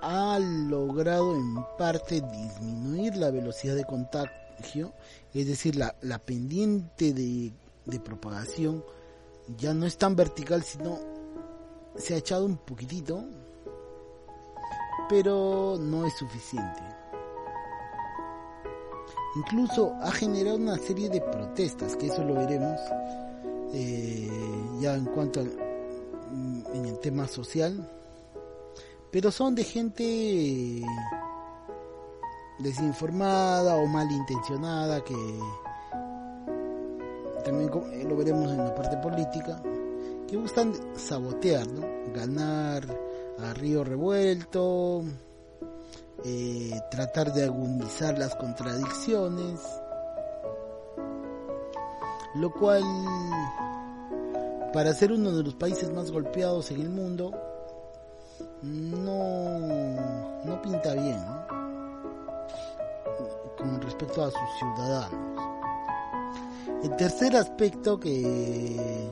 ha 0.02 0.38
logrado 0.40 1.36
en 1.36 1.64
parte 1.78 2.20
disminuir 2.20 3.16
la 3.16 3.30
velocidad 3.30 3.76
de 3.76 3.84
contagio, 3.84 4.92
es 5.32 5.46
decir, 5.46 5.76
la, 5.76 6.18
pendiente 6.18 7.12
de, 7.12 7.52
de 7.86 8.00
propagación 8.00 8.84
ya 9.56 9.72
no 9.72 9.86
es 9.86 9.96
tan 9.96 10.16
vertical, 10.16 10.62
sino 10.64 10.98
se 11.96 12.14
ha 12.14 12.16
echado 12.16 12.46
un 12.46 12.56
poquitito, 12.56 13.24
pero 15.08 15.76
no 15.78 16.04
es 16.04 16.14
suficiente. 16.16 16.82
Incluso 19.36 19.94
ha 20.02 20.10
generado 20.10 20.56
una 20.56 20.76
serie 20.78 21.08
de 21.08 21.20
protestas, 21.20 21.96
que 21.96 22.08
eso 22.08 22.24
lo 22.24 22.34
veremos 22.34 22.78
eh, 23.72 24.28
ya 24.80 24.94
en 24.94 25.06
cuanto 25.06 25.40
al, 25.40 25.50
en 26.74 26.86
el 26.86 26.98
tema 26.98 27.26
social 27.28 27.88
pero 29.12 29.30
son 29.30 29.54
de 29.54 29.62
gente 29.62 30.82
desinformada 32.58 33.76
o 33.76 33.86
malintencionada 33.86 35.04
que 35.04 35.14
también 37.44 37.70
eh, 37.92 38.06
lo 38.08 38.16
veremos 38.16 38.50
en 38.50 38.58
la 38.58 38.74
parte 38.74 38.96
política 38.96 39.62
que 40.26 40.36
buscan 40.38 40.72
sabotear, 40.96 41.66
ganar 42.14 42.84
a 43.38 43.52
río 43.52 43.84
revuelto, 43.84 45.02
eh, 46.24 46.80
tratar 46.90 47.34
de 47.34 47.44
agonizar 47.44 48.18
las 48.18 48.34
contradicciones, 48.36 49.60
lo 52.36 52.50
cual 52.50 52.82
para 54.72 54.94
ser 54.94 55.12
uno 55.12 55.32
de 55.32 55.42
los 55.42 55.54
países 55.54 55.92
más 55.92 56.10
golpeados 56.10 56.70
en 56.70 56.80
el 56.80 56.88
mundo 56.88 57.51
no, 58.62 59.58
no 60.44 60.62
pinta 60.62 60.94
bien 60.94 61.20
con 63.58 63.80
respecto 63.80 64.24
a 64.24 64.30
sus 64.30 64.58
ciudadanos. 64.58 65.42
El 66.82 66.96
tercer 66.96 67.36
aspecto 67.36 67.98
que 67.98 69.10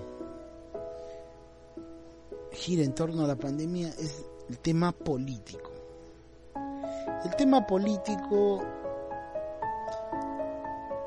gira 2.52 2.82
en 2.82 2.94
torno 2.94 3.24
a 3.24 3.28
la 3.28 3.36
pandemia 3.36 3.88
es 3.88 4.24
el 4.48 4.58
tema 4.58 4.92
político. 4.92 5.70
El 7.24 7.36
tema 7.36 7.66
político 7.66 8.60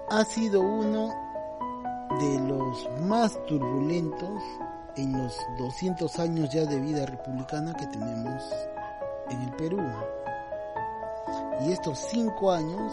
ha 0.10 0.24
sido 0.26 0.62
uno 0.62 1.10
de 2.20 2.40
los 2.48 2.90
más 3.02 3.44
turbulentos 3.46 4.42
en 4.96 5.18
los 5.18 5.36
200 5.58 6.20
años 6.20 6.50
ya 6.54 6.66
de 6.66 6.80
vida 6.80 7.06
republicana 7.06 7.74
que 7.74 7.88
tenemos 7.88 8.44
en 9.30 9.42
el 9.42 9.52
Perú. 9.56 9.80
Y 11.62 11.72
estos 11.72 12.00
cinco 12.10 12.52
años, 12.52 12.92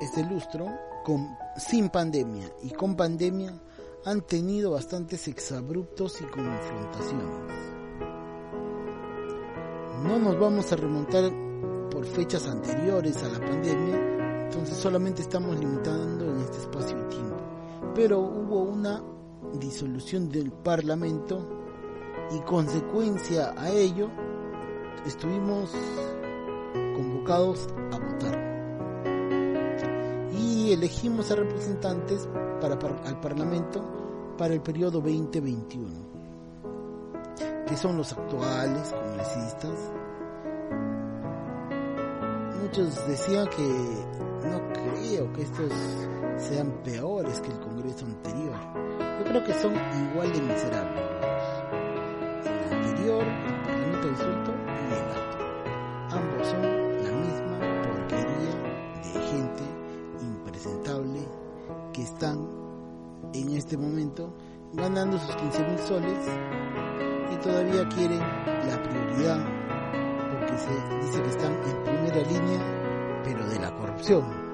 este 0.00 0.24
lustro, 0.24 0.66
con, 1.04 1.36
sin 1.56 1.88
pandemia 1.88 2.48
y 2.62 2.70
con 2.70 2.96
pandemia, 2.96 3.54
han 4.04 4.22
tenido 4.22 4.72
bastantes 4.72 5.28
exabruptos 5.28 6.20
y 6.20 6.24
confrontaciones. 6.24 7.56
No 10.04 10.18
nos 10.18 10.38
vamos 10.38 10.70
a 10.72 10.76
remontar 10.76 11.30
por 11.90 12.04
fechas 12.04 12.46
anteriores 12.46 13.16
a 13.22 13.28
la 13.28 13.40
pandemia, 13.40 14.44
entonces 14.44 14.76
solamente 14.76 15.22
estamos 15.22 15.58
limitando 15.58 16.24
en 16.24 16.40
este 16.40 16.58
espacio 16.58 17.05
pero 17.96 18.20
hubo 18.20 18.60
una 18.60 19.02
disolución 19.58 20.28
del 20.28 20.52
Parlamento 20.52 21.48
y 22.30 22.40
consecuencia 22.40 23.54
a 23.56 23.70
ello 23.70 24.10
estuvimos 25.06 25.72
convocados 26.94 27.66
a 27.92 27.98
votar. 27.98 28.36
Y 30.30 30.72
elegimos 30.72 31.30
a 31.30 31.36
representantes 31.36 32.28
para, 32.60 32.74
al 32.74 33.18
Parlamento 33.20 34.34
para 34.36 34.52
el 34.52 34.60
periodo 34.60 35.00
2021, 35.00 35.88
que 37.66 37.76
son 37.78 37.96
los 37.96 38.12
actuales 38.12 38.92
congresistas. 38.92 39.90
Muchos 42.62 43.08
decían 43.08 43.48
que 43.48 43.66
no 44.50 44.60
creo 44.74 45.32
que 45.32 45.42
estos 45.42 45.72
sean 46.38 46.70
peores 46.84 47.40
que 47.40 47.48
el 47.50 47.60
Congreso 47.60 48.06
anterior. 48.06 48.54
Yo 49.18 49.24
creo 49.24 49.44
que 49.44 49.54
son 49.54 49.74
igual 49.74 50.32
de 50.32 50.42
miserables. 50.42 51.04
El 52.44 52.74
anterior, 52.74 53.24
el 53.24 53.62
Parlamento 53.62 54.08
disuelto 54.08 54.54
y 54.66 54.92
el 54.92 55.08
actual. 55.16 55.54
Ambos 56.10 56.46
son 56.48 56.62
la 57.02 57.10
misma 57.10 57.58
porquería 57.82 58.54
de 59.02 59.20
gente 59.30 59.62
impresentable 60.20 61.20
que 61.92 62.02
están 62.02 62.48
en 63.32 63.56
este 63.56 63.76
momento 63.76 64.36
ganando 64.74 65.18
sus 65.18 65.34
15 65.36 65.62
mil 65.64 65.78
soles 65.78 66.28
y 67.32 67.36
todavía 67.36 67.88
quieren 67.88 68.20
la 68.20 68.82
prioridad 68.82 69.44
porque 70.30 70.58
se 70.58 71.06
dice 71.06 71.22
que 71.22 71.30
están 71.30 71.52
en 71.52 71.82
primera 71.84 72.28
línea 72.28 73.22
pero 73.24 73.48
de 73.48 73.58
la 73.58 73.74
corrupción 73.74 74.45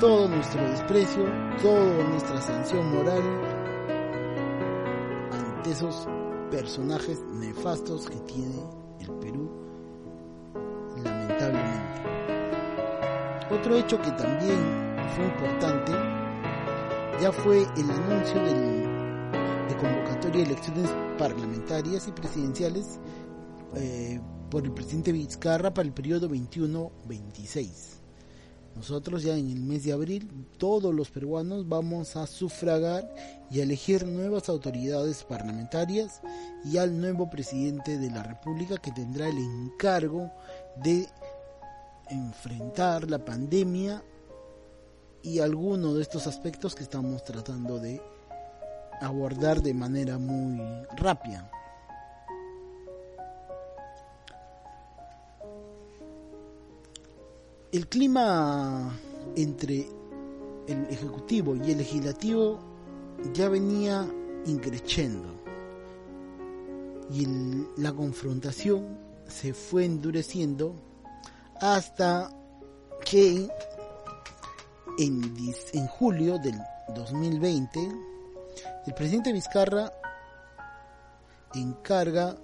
Todo 0.00 0.28
nuestro 0.28 0.62
desprecio, 0.62 1.24
toda 1.62 2.04
nuestra 2.08 2.40
sanción 2.42 2.92
moral 2.94 3.22
ante 5.32 5.70
esos 5.70 6.06
personajes 6.50 7.18
nefastos 7.32 8.06
que 8.06 8.16
tiene 8.20 8.62
el 9.00 9.10
Perú, 9.12 9.50
lamentablemente. 11.02 12.02
Otro 13.50 13.76
hecho 13.76 14.00
que 14.02 14.10
también 14.12 14.58
fue 15.16 15.24
importante 15.24 15.92
ya 17.22 17.32
fue 17.32 17.62
el 17.62 17.90
anuncio 17.90 18.42
de 18.42 19.76
convocatoria 19.80 20.44
de 20.44 20.52
elecciones 20.52 20.90
parlamentarias 21.18 22.06
y 22.08 22.12
presidenciales 22.12 22.98
eh, 23.74 24.20
por 24.50 24.64
el 24.64 24.72
presidente 24.72 25.12
Vizcarra 25.12 25.72
para 25.72 25.88
el 25.88 25.94
periodo 25.94 26.28
21-26. 26.28 28.05
Nosotros 28.76 29.22
ya 29.22 29.34
en 29.34 29.50
el 29.50 29.60
mes 29.60 29.84
de 29.84 29.92
abril, 29.92 30.30
todos 30.58 30.94
los 30.94 31.10
peruanos 31.10 31.66
vamos 31.66 32.14
a 32.14 32.26
sufragar 32.26 33.10
y 33.50 33.60
a 33.60 33.62
elegir 33.62 34.06
nuevas 34.06 34.50
autoridades 34.50 35.24
parlamentarias 35.24 36.20
y 36.62 36.76
al 36.76 37.00
nuevo 37.00 37.30
presidente 37.30 37.96
de 37.96 38.10
la 38.10 38.22
República 38.22 38.76
que 38.76 38.92
tendrá 38.92 39.28
el 39.28 39.38
encargo 39.38 40.30
de 40.76 41.08
enfrentar 42.10 43.10
la 43.10 43.24
pandemia 43.24 44.04
y 45.22 45.38
algunos 45.38 45.94
de 45.94 46.02
estos 46.02 46.26
aspectos 46.26 46.74
que 46.74 46.82
estamos 46.82 47.24
tratando 47.24 47.78
de 47.78 48.02
abordar 49.00 49.62
de 49.62 49.72
manera 49.72 50.18
muy 50.18 50.60
rápida. 50.96 51.50
El 57.76 57.88
clima 57.88 58.98
entre 59.36 59.86
el 60.66 60.86
ejecutivo 60.88 61.54
y 61.56 61.72
el 61.72 61.76
legislativo 61.76 62.58
ya 63.34 63.50
venía 63.50 64.08
increciendo. 64.46 65.28
Y 67.10 67.26
la 67.76 67.92
confrontación 67.92 68.96
se 69.28 69.52
fue 69.52 69.84
endureciendo 69.84 70.74
hasta 71.60 72.30
que 73.04 73.46
en, 74.98 75.36
en 75.74 75.86
julio 75.86 76.38
del 76.38 76.58
2020 76.94 77.92
el 78.86 78.94
presidente 78.94 79.34
Vizcarra 79.34 79.92
encarga 81.54 82.38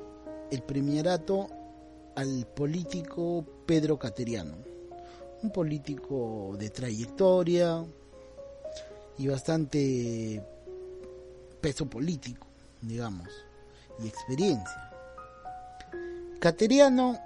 el 0.51 0.63
premierato 0.63 1.49
al 2.17 2.47
político 2.55 3.47
Pedro 3.65 3.99
Cateriano, 3.99 4.72
un 5.43 5.51
político 5.51 6.55
de 6.59 6.71
trayectoria 6.71 7.85
y 9.19 9.29
bastante 9.29 10.43
peso 11.61 11.87
político, 11.87 12.47
digamos, 12.81 13.29
y 14.03 14.09
experiencia. 14.09 14.91
Cateriano 16.41 17.19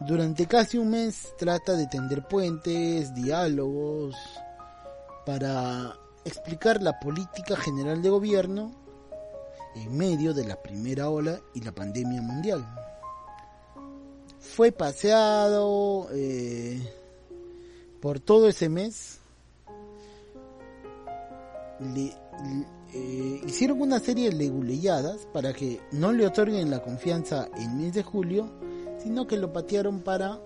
durante 0.00 0.46
casi 0.46 0.78
un 0.78 0.90
mes 0.90 1.34
trata 1.36 1.74
de 1.74 1.86
tender 1.86 2.26
puentes, 2.26 3.14
diálogos, 3.14 4.16
para 5.26 5.96
explicar 6.24 6.82
la 6.82 6.98
política 7.00 7.56
general 7.56 8.00
de 8.00 8.10
gobierno 8.10 8.72
en 9.74 9.96
medio 9.96 10.34
de 10.34 10.44
la 10.44 10.56
primera 10.62 11.08
ola 11.08 11.40
y 11.54 11.62
la 11.62 11.72
pandemia 11.72 12.22
mundial. 12.22 12.64
Fue 14.38 14.72
paseado 14.72 16.08
eh, 16.12 16.80
por 18.00 18.20
todo 18.20 18.48
ese 18.48 18.68
mes. 18.68 19.18
Eh, 22.94 23.42
hicieron 23.46 23.80
una 23.80 24.00
serie 24.00 24.30
de 24.30 24.36
leguleyadas 24.36 25.26
para 25.32 25.52
que 25.52 25.80
no 25.92 26.12
le 26.12 26.26
otorguen 26.26 26.70
la 26.70 26.82
confianza 26.82 27.48
en 27.56 27.76
mes 27.78 27.94
de 27.94 28.02
julio 28.02 28.48
sino 29.02 29.26
que 29.26 29.36
lo 29.36 29.52
patearon 29.52 30.00
para 30.00 30.38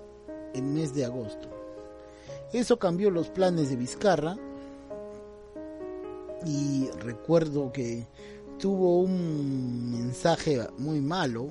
el 0.55 0.63
mes 0.63 0.95
de 0.95 1.05
agosto. 1.05 1.49
Eso 2.53 2.79
cambió 2.79 3.11
los 3.11 3.29
planes 3.31 3.71
de 3.71 3.77
Vizcarra 3.77 4.37
y 6.45 6.89
recuerdo 7.01 7.73
que 7.73 8.07
tuvo 8.59 9.01
un 9.01 9.91
mensaje 9.91 10.61
muy 10.79 11.01
malo, 11.01 11.49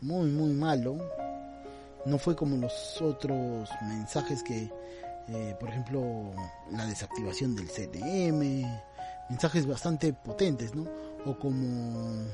muy 0.00 0.28
muy 0.30 0.52
malo. 0.52 0.98
No 2.06 2.18
fue 2.18 2.36
como 2.36 2.56
los 2.56 3.00
otros 3.00 3.68
mensajes 3.82 4.42
que, 4.42 4.70
eh, 5.28 5.56
por 5.58 5.70
ejemplo, 5.70 6.32
la 6.70 6.86
desactivación 6.86 7.56
del 7.56 7.68
CTM, 7.68 8.64
mensajes 9.30 9.66
bastante 9.66 10.12
potentes, 10.12 10.74
¿no? 10.74 10.86
O 11.24 11.38
como 11.38 12.24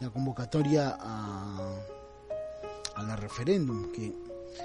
la 0.00 0.10
convocatoria 0.10 0.96
a 0.98 1.76
a 2.96 3.02
la 3.02 3.14
referéndum, 3.14 3.92
que 3.92 4.12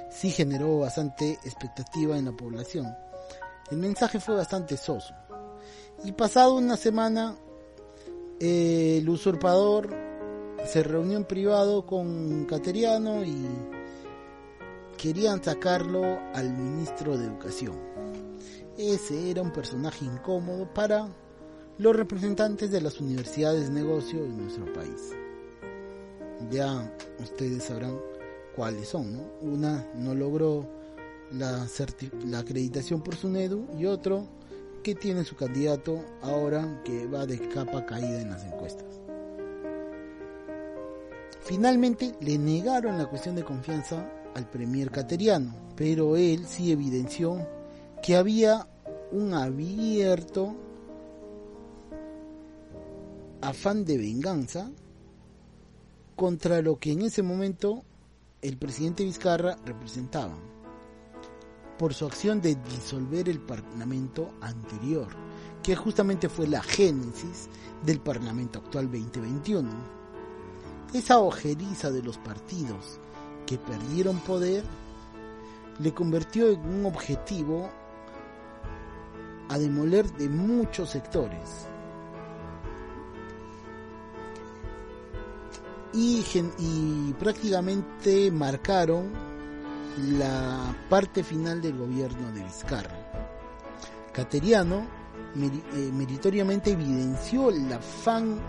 sí 0.09 0.31
generó 0.31 0.79
bastante 0.79 1.33
expectativa 1.43 2.17
en 2.17 2.25
la 2.25 2.31
población. 2.31 2.95
El 3.69 3.77
mensaje 3.77 4.19
fue 4.19 4.35
bastante 4.35 4.77
soso. 4.77 5.13
Y 6.03 6.13
pasado 6.13 6.55
una 6.55 6.77
semana, 6.77 7.35
el 8.39 9.07
usurpador 9.07 9.89
se 10.65 10.81
reunió 10.83 11.17
en 11.17 11.25
privado 11.25 11.85
con 11.85 12.45
Cateriano 12.45 13.23
y 13.23 13.47
querían 15.01 15.43
sacarlo 15.43 16.19
al 16.35 16.53
ministro 16.53 17.17
de 17.17 17.25
Educación. 17.25 17.73
Ese 18.77 19.31
era 19.31 19.41
un 19.41 19.51
personaje 19.51 20.05
incómodo 20.05 20.71
para 20.71 21.09
los 21.79 21.95
representantes 21.95 22.69
de 22.69 22.81
las 22.81 23.01
universidades 23.01 23.67
de 23.67 23.81
negocio 23.81 24.23
en 24.23 24.37
nuestro 24.37 24.71
país. 24.73 25.15
Ya 26.51 26.93
ustedes 27.19 27.63
sabrán 27.63 27.99
cuáles 28.55 28.89
son. 28.89 29.13
¿no? 29.13 29.23
Una 29.41 29.87
no 29.95 30.13
logró 30.13 30.69
la, 31.31 31.65
acreditación 32.37 33.01
por 33.01 33.15
SUNEDU 33.15 33.69
y 33.79 33.87
otro 33.87 34.27
que 34.83 34.93
tiene 34.93 35.23
su 35.23 35.35
candidato 35.35 36.05
ahora 36.21 36.79
que 36.85 37.07
va 37.07 37.25
de 37.25 37.39
capa 37.49 37.87
caída 37.87 38.21
en 38.21 38.29
las 38.29 38.45
encuestas. 38.45 38.99
Finalmente 41.39 42.13
le 42.21 42.37
negaron 42.37 42.99
la 42.99 43.07
cuestión 43.07 43.35
de 43.35 43.43
confianza 43.43 44.07
al 44.35 44.49
premier 44.49 44.91
cateriano, 44.91 45.53
pero 45.75 46.15
él 46.15 46.45
sí 46.47 46.71
evidenció 46.71 47.47
que 48.01 48.15
había 48.15 48.67
un 49.11 49.33
abierto 49.33 50.55
afán 53.41 53.85
de 53.85 53.97
venganza 53.97 54.71
contra 56.15 56.61
lo 56.61 56.77
que 56.77 56.91
en 56.91 57.01
ese 57.01 57.23
momento 57.23 57.83
el 58.41 58.57
presidente 58.57 59.03
Vizcarra 59.03 59.57
representaba 59.65 60.35
por 61.77 61.93
su 61.93 62.05
acción 62.05 62.41
de 62.41 62.55
disolver 62.55 63.27
el 63.27 63.39
Parlamento 63.39 64.31
anterior, 64.41 65.07
que 65.63 65.75
justamente 65.75 66.29
fue 66.29 66.47
la 66.47 66.61
génesis 66.61 67.49
del 67.83 67.99
Parlamento 67.99 68.59
actual 68.59 68.85
2021. 68.85 69.67
Esa 70.93 71.19
ojeriza 71.19 71.89
de 71.89 72.03
los 72.03 72.19
partidos 72.19 72.99
que 73.51 73.57
perdieron 73.57 74.17
poder 74.19 74.63
le 75.79 75.93
convirtió 75.93 76.47
en 76.47 76.61
un 76.61 76.85
objetivo 76.85 77.69
a 79.49 79.57
demoler 79.57 80.09
de 80.13 80.29
muchos 80.29 80.91
sectores 80.91 81.67
y, 85.91 87.13
prácticamente 87.19 88.31
marcaron 88.31 89.11
la 90.17 90.73
parte 90.89 91.21
final 91.21 91.61
del 91.61 91.77
gobierno 91.77 92.31
de 92.31 92.45
Vizcarra. 92.45 92.95
Cateriano 94.13 94.87
eh, 95.35 95.91
meritoriamente 95.91 96.71
evidenció 96.71 97.49
el 97.49 97.73
afán 97.73 98.39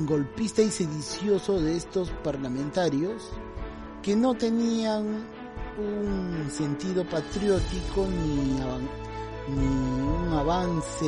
golpista 0.00 0.60
y 0.60 0.70
sedicioso 0.70 1.58
de 1.62 1.78
estos 1.78 2.10
parlamentarios 2.22 3.30
que 4.04 4.14
no 4.14 4.34
tenían 4.34 5.24
un 5.78 6.46
sentido 6.50 7.08
patriótico 7.08 8.06
ni, 8.06 8.60
un 9.48 10.32
avance 10.34 11.06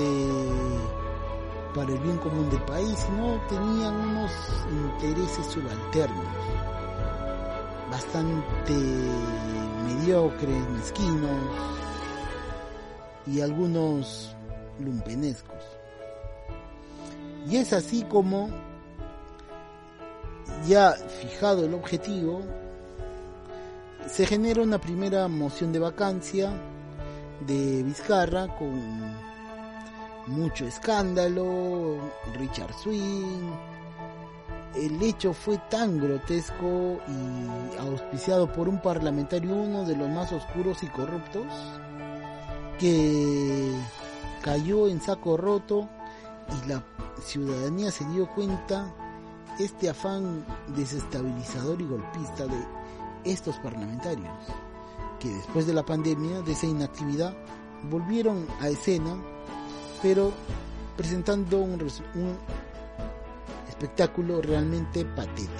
para 1.74 1.92
el 1.92 1.98
bien 1.98 2.16
común 2.16 2.48
del 2.48 2.62
país, 2.62 2.98
sino 2.98 3.38
tenían 3.48 3.94
unos 3.94 4.32
intereses 4.70 5.46
subalternos, 5.46 6.24
bastante 7.90 8.72
mediocres, 9.84 10.68
mezquinos 10.70 11.40
y 13.26 13.42
algunos 13.42 14.34
lumpenescos. 14.80 15.62
Y 17.46 17.58
es 17.58 17.74
así 17.74 18.04
como, 18.04 18.48
ya 20.66 20.92
fijado 20.92 21.66
el 21.66 21.74
objetivo, 21.74 22.40
se 24.08 24.26
genera 24.26 24.62
una 24.62 24.78
primera 24.78 25.28
moción 25.28 25.72
de 25.72 25.78
vacancia 25.78 26.52
de 27.46 27.82
Vizcarra 27.82 28.48
con 28.56 29.16
mucho 30.26 30.66
escándalo, 30.66 31.98
Richard 32.34 32.72
Swing. 32.74 33.50
El 34.74 35.02
hecho 35.02 35.32
fue 35.32 35.58
tan 35.70 35.98
grotesco 35.98 36.98
y 37.08 37.78
auspiciado 37.78 38.52
por 38.52 38.68
un 38.68 38.80
parlamentario, 38.80 39.54
uno 39.54 39.84
de 39.84 39.96
los 39.96 40.08
más 40.08 40.32
oscuros 40.32 40.82
y 40.82 40.86
corruptos, 40.88 41.46
que 42.78 43.72
cayó 44.42 44.88
en 44.88 45.00
saco 45.00 45.36
roto 45.36 45.88
y 46.62 46.68
la 46.68 46.82
ciudadanía 47.24 47.90
se 47.90 48.04
dio 48.06 48.28
cuenta 48.28 48.92
este 49.58 49.88
afán 49.88 50.44
desestabilizador 50.76 51.80
y 51.80 51.86
golpista 51.86 52.46
de 52.46 52.85
estos 53.26 53.56
parlamentarios, 53.58 54.32
que 55.18 55.28
después 55.28 55.66
de 55.66 55.74
la 55.74 55.84
pandemia, 55.84 56.42
de 56.42 56.52
esa 56.52 56.66
inactividad, 56.66 57.36
volvieron 57.90 58.46
a 58.60 58.68
escena, 58.68 59.16
pero 60.02 60.32
presentando 60.96 61.58
un, 61.60 61.78
espectáculo 63.68 64.40
realmente 64.40 65.04
patético. 65.04 65.52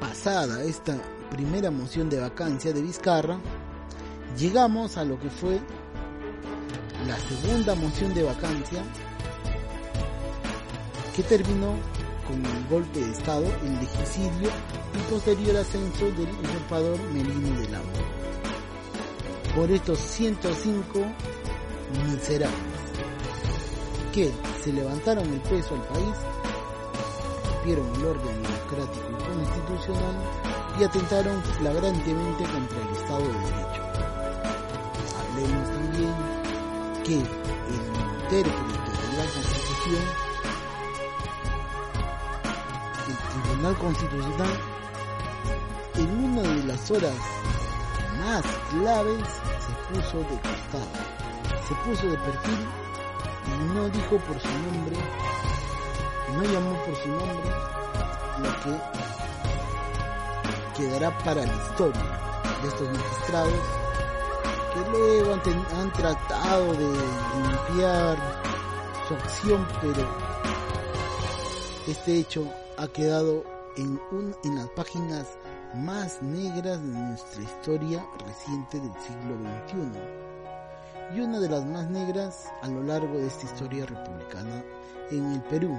Pasada 0.00 0.62
esta 0.64 0.96
primera 1.30 1.70
moción 1.70 2.08
de 2.08 2.20
vacancia 2.20 2.72
de 2.72 2.80
Vizcarra, 2.80 3.38
llegamos 4.38 4.96
a 4.96 5.04
lo 5.04 5.18
que 5.18 5.28
fue 5.28 5.60
la 7.06 7.18
segunda 7.18 7.74
moción 7.74 8.14
de 8.14 8.22
vacancia 8.22 8.82
que 11.14 11.22
terminó 11.22 11.74
con 12.26 12.44
el 12.44 12.68
golpe 12.68 13.00
de 13.00 13.12
Estado, 13.12 13.44
el 13.64 13.74
legicidio 13.80 14.50
y 14.94 15.10
posterior 15.10 15.56
ascenso 15.56 16.04
del 16.06 16.28
usurpador 16.42 16.98
Melino 17.12 17.60
del 17.60 17.74
Agua. 17.74 17.92
Por 19.54 19.70
estos 19.70 19.98
105 19.98 21.00
miserables 22.06 22.82
que 24.12 24.30
se 24.62 24.72
levantaron 24.72 25.32
el 25.32 25.40
peso 25.40 25.74
al 25.74 25.82
país, 25.82 26.16
rompieron 27.44 27.94
el 27.96 28.04
orden 28.04 28.42
democrático 28.42 29.06
y 29.10 29.24
constitucional 29.36 30.16
y 30.80 30.84
atentaron 30.84 31.42
flagrantemente 31.42 32.44
contra 32.44 32.80
el 32.80 32.96
Estado 32.96 33.26
de 33.26 33.38
Derecho. 33.38 33.82
Hablemos 35.20 35.70
también 35.70 36.14
que 37.04 37.14
el 37.14 37.26
intérprete 38.22 38.90
de 39.10 39.16
la 39.16 39.24
Constitución 39.32 40.21
Constitucional 43.62 44.58
en 45.94 46.24
una 46.24 46.42
de 46.42 46.64
las 46.64 46.90
horas 46.90 47.14
más 48.18 48.42
claves 48.70 49.22
se 49.60 49.72
puso 49.94 50.18
de 50.18 50.40
costado, 50.40 50.90
se 51.68 51.74
puso 51.76 52.08
de 52.08 52.18
perfil 52.18 52.66
y 53.46 53.50
no 53.72 53.88
dijo 53.88 54.16
por 54.16 54.40
su 54.40 54.48
nombre, 54.48 54.96
no 56.34 56.42
llamó 56.42 56.74
por 56.84 56.96
su 56.96 57.08
nombre 57.08 57.50
lo 58.42 58.50
que 60.74 60.82
quedará 60.82 61.16
para 61.18 61.46
la 61.46 61.54
historia 61.54 62.02
de 62.62 62.68
estos 62.68 62.88
magistrados 62.88 63.62
que 64.74 64.90
luego 64.90 65.34
han 65.78 65.92
tratado 65.92 66.72
de 66.74 66.88
limpiar 67.68 68.18
su 69.06 69.14
acción, 69.14 69.68
pero 69.80 70.04
este 71.86 72.18
hecho 72.18 72.44
ha 72.76 72.88
quedado 72.88 73.51
en, 73.76 74.00
un, 74.10 74.34
en 74.44 74.56
las 74.56 74.68
páginas 74.70 75.26
más 75.74 76.22
negras 76.22 76.82
de 76.82 76.88
nuestra 76.88 77.42
historia 77.42 78.06
reciente 78.26 78.78
del 78.78 78.92
siglo 79.00 79.36
XXI 79.66 80.22
y 81.16 81.20
una 81.20 81.40
de 81.40 81.48
las 81.48 81.64
más 81.66 81.90
negras 81.90 82.46
a 82.62 82.68
lo 82.68 82.82
largo 82.82 83.18
de 83.18 83.26
esta 83.26 83.46
historia 83.46 83.86
republicana 83.86 84.64
en 85.10 85.32
el 85.32 85.42
Perú. 85.42 85.78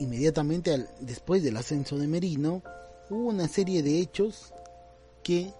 Inmediatamente 0.00 0.86
después 1.00 1.42
del 1.42 1.56
ascenso 1.56 1.98
de 1.98 2.06
Merino, 2.06 2.62
hubo 3.10 3.28
una 3.28 3.48
serie 3.48 3.82
de 3.82 3.98
hechos 4.00 4.52
que 5.24 5.52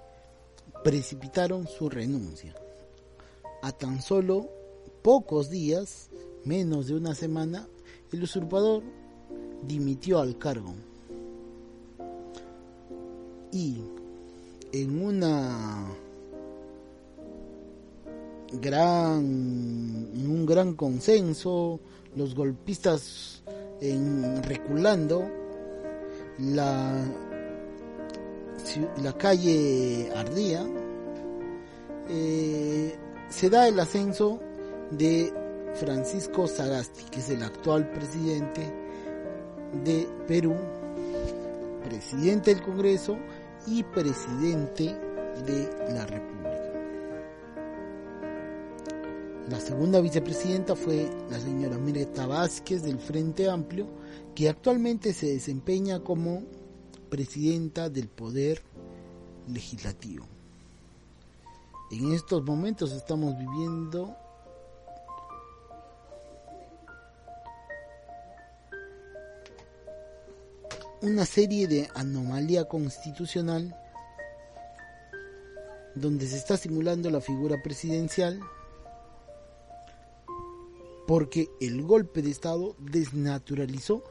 precipitaron 0.85 1.67
su 1.67 1.89
renuncia. 1.89 2.55
A 3.63 3.73
tan 3.73 4.01
solo 4.01 4.49
pocos 5.03 5.51
días, 5.51 6.09
menos 6.49 6.87
de 6.87 6.95
una 6.95 7.15
semana, 7.15 7.69
el 8.11 8.23
usurpador 8.23 8.83
dimitió 9.67 10.19
al 10.19 10.39
cargo. 10.39 10.75
Y 13.53 13.77
en 14.73 15.03
una 15.03 15.87
gran 18.53 19.19
un 19.19 20.47
gran 20.47 20.75
consenso, 20.75 21.81
los 22.17 22.35
golpistas 22.35 23.43
en, 23.81 24.43
reculando 24.43 25.23
la 26.39 27.05
la 29.03 29.13
calle 29.15 30.11
ardía 30.15 30.67
eh, 32.09 32.97
se 33.29 33.51
da 33.51 33.69
el 33.69 33.79
ascenso 33.81 34.41
de 34.91 35.33
Francisco 35.75 36.47
Sagasti, 36.47 37.05
que 37.11 37.21
es 37.21 37.31
el 37.31 37.43
actual 37.43 37.91
presidente 37.91 38.73
de 39.85 40.09
Perú, 40.27 40.57
presidente 41.85 42.55
del 42.55 42.63
Congreso 42.63 43.17
y 43.67 43.83
presidente 43.83 44.97
de 45.47 45.93
la 45.93 46.07
República. 46.07 46.39
La 49.49 49.61
segunda 49.61 50.01
vicepresidenta 50.01 50.77
fue 50.77 51.11
la 51.31 51.41
señora 51.41 51.79
Mireta 51.79 52.27
Vázquez 52.27 52.83
del 52.83 52.99
Frente 52.99 53.49
Amplio, 53.49 53.87
que 54.35 54.49
actualmente 54.49 55.15
se 55.15 55.33
desempeña 55.33 56.01
como 56.01 56.43
presidenta 57.09 57.89
del 57.89 58.09
Poder 58.09 58.61
Legislativo. 59.49 60.27
En 61.91 62.13
estos 62.13 62.45
momentos 62.45 62.93
estamos 62.93 63.39
viviendo 63.39 64.15
una 71.01 71.25
serie 71.25 71.69
de 71.69 71.89
anomalía 71.95 72.65
constitucional 72.65 73.77
donde 75.95 76.27
se 76.27 76.37
está 76.37 76.57
simulando 76.57 77.09
la 77.11 77.21
figura 77.21 77.63
presidencial 77.63 78.41
porque 81.07 81.49
el 81.61 81.83
golpe 81.83 82.21
de 82.21 82.31
Estado 82.31 82.75
desnaturalizó 82.81 84.03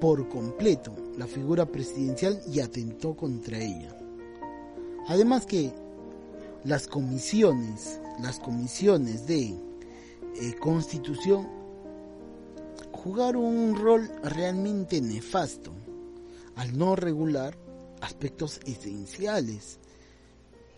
por 0.00 0.28
completo 0.28 0.96
la 1.16 1.26
figura 1.26 1.66
presidencial 1.66 2.40
y 2.50 2.60
atentó 2.60 3.14
contra 3.14 3.58
ella. 3.58 3.94
Además 5.08 5.46
que 5.46 5.72
las 6.64 6.88
comisiones, 6.88 8.00
las 8.20 8.40
comisiones 8.40 9.26
de 9.26 9.54
eh, 10.40 10.54
constitución 10.58 11.46
jugaron 12.92 13.44
un 13.44 13.76
rol 13.76 14.10
realmente 14.22 15.00
nefasto 15.00 15.72
al 16.56 16.76
no 16.76 16.96
regular 16.96 17.56
aspectos 18.00 18.60
esenciales 18.66 19.78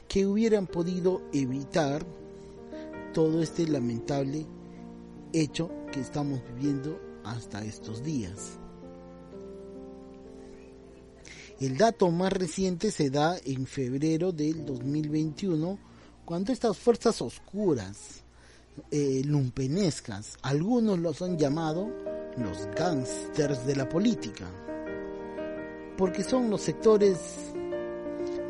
que 0.09 0.27
hubieran 0.27 0.67
podido 0.67 1.23
evitar 1.33 2.05
todo 3.13 3.43
este 3.43 3.67
lamentable 3.67 4.47
hecho 5.33 5.71
que 5.93 6.01
estamos 6.01 6.41
viviendo 6.55 7.01
hasta 7.25 7.65
estos 7.65 8.03
días. 8.03 8.59
El 11.61 11.79
dato 11.79 12.11
más 12.11 12.33
reciente 12.33 12.91
se 12.91 13.11
da 13.11 13.37
en 13.45 13.67
febrero 13.67 14.33
del 14.33 14.67
2021, 14.67 15.79
cuando 16.25 16.53
estas 16.53 16.77
fuerzas 16.77 17.23
oscuras, 17.23 18.23
eh, 18.91 19.23
lumpenescas, 19.25 20.37
algunos 20.43 20.99
los 20.99 21.23
han 21.23 21.39
llamado 21.39 21.89
los 22.37 22.67
gángsters 22.75 23.65
de 23.67 23.77
la 23.77 23.89
política, 23.89 24.51
porque 25.97 26.23
son 26.23 26.51
los 26.51 26.61
sectores 26.61 27.19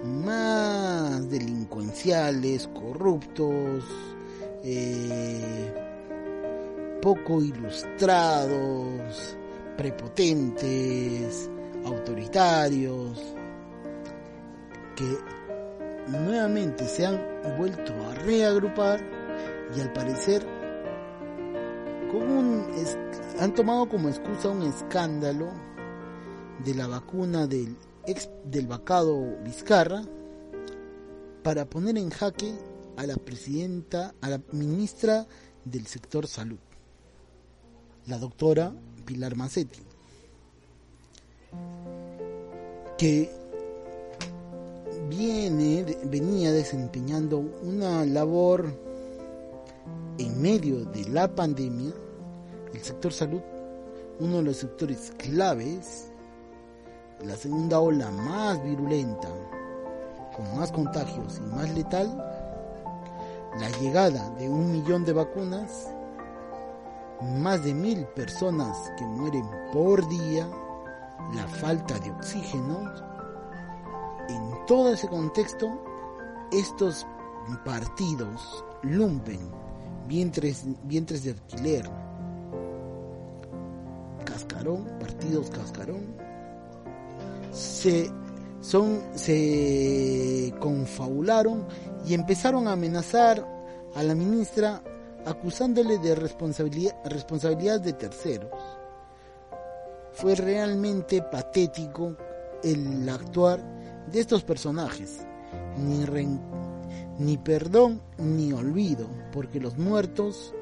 más 0.04 1.28
delincuenciales, 1.30 2.68
corruptos, 2.68 3.84
eh, 4.62 5.74
poco 7.00 7.42
ilustrados, 7.42 9.36
prepotentes, 9.76 11.50
autoritarios, 11.84 13.34
que 14.96 15.18
nuevamente 16.08 16.86
se 16.86 17.06
han 17.06 17.20
vuelto 17.58 17.92
a 18.08 18.14
reagrupar 18.14 19.00
y 19.76 19.80
al 19.80 19.92
parecer 19.92 20.46
han 23.40 23.52
tomado 23.54 23.88
como 23.88 24.08
excusa 24.08 24.48
un 24.48 24.62
escándalo 24.62 25.48
de 26.64 26.74
la 26.74 26.86
vacuna 26.86 27.46
del 27.46 27.76
ex 28.06 28.28
del 28.44 28.66
vacado 28.66 29.38
Vizcarra 29.42 30.04
para 31.42 31.64
poner 31.64 31.96
en 31.98 32.10
jaque 32.10 32.54
a 32.96 33.06
la 33.06 33.16
presidenta, 33.16 34.14
a 34.20 34.28
la 34.28 34.40
ministra 34.52 35.26
del 35.64 35.86
sector 35.86 36.26
salud, 36.26 36.58
la 38.06 38.18
doctora 38.18 38.72
Pilar 39.04 39.36
Macetti 39.36 39.82
que 42.98 43.30
viene, 45.08 45.84
venía 46.04 46.52
desempeñando 46.52 47.38
una 47.38 48.04
labor 48.04 48.72
en 50.18 50.40
medio 50.40 50.84
de 50.84 51.08
la 51.08 51.34
pandemia, 51.34 51.92
el 52.72 52.80
sector 52.80 53.12
salud, 53.12 53.40
uno 54.20 54.38
de 54.38 54.42
los 54.44 54.56
sectores 54.56 55.12
claves, 55.18 56.12
la 57.24 57.36
segunda 57.36 57.80
ola 57.80 58.10
más 58.10 58.62
virulenta, 58.62 59.28
con 60.36 60.56
más 60.56 60.70
contagios 60.70 61.38
y 61.38 61.54
más 61.54 61.70
letal, 61.70 62.16
la 63.58 63.68
llegada 63.80 64.28
de 64.30 64.48
un 64.48 64.72
millón 64.72 65.04
de 65.04 65.12
vacunas, 65.12 65.88
más 67.40 67.64
de 67.64 67.72
mil 67.72 68.04
personas 68.08 68.92
que 68.98 69.04
mueren 69.06 69.48
por 69.72 70.06
día, 70.08 70.46
la 71.34 71.46
falta 71.46 71.98
de 71.98 72.10
oxígeno, 72.10 72.92
en 74.28 74.66
todo 74.66 74.92
ese 74.92 75.08
contexto, 75.08 75.82
estos 76.52 77.06
partidos 77.64 78.64
lumpen, 78.82 79.40
vientres, 80.06 80.64
vientres 80.84 81.24
de 81.24 81.30
alquiler, 81.30 81.90
cascarón, 84.24 84.84
partidos 85.00 85.48
cascarón, 85.50 86.23
se, 87.54 88.10
son, 88.60 89.00
se 89.14 90.52
confabularon 90.58 91.66
y 92.06 92.14
empezaron 92.14 92.68
a 92.68 92.72
amenazar 92.72 93.46
a 93.94 94.02
la 94.02 94.14
ministra 94.14 94.82
acusándole 95.24 95.98
de 95.98 96.14
responsabilidad, 96.14 96.94
responsabilidad 97.06 97.80
de 97.80 97.94
terceros 97.94 98.50
fue 100.14 100.34
realmente 100.36 101.22
patético 101.22 102.16
el 102.62 103.08
actuar 103.08 103.60
de 104.10 104.20
estos 104.20 104.44
personajes. 104.44 105.26
Ni, 105.76 106.04
ni 107.18 107.36
perdón 107.36 108.00
ni 108.18 108.52
olvido, 108.52 109.08
porque 109.32 109.60
los 109.60 109.76
muertos 109.76 110.54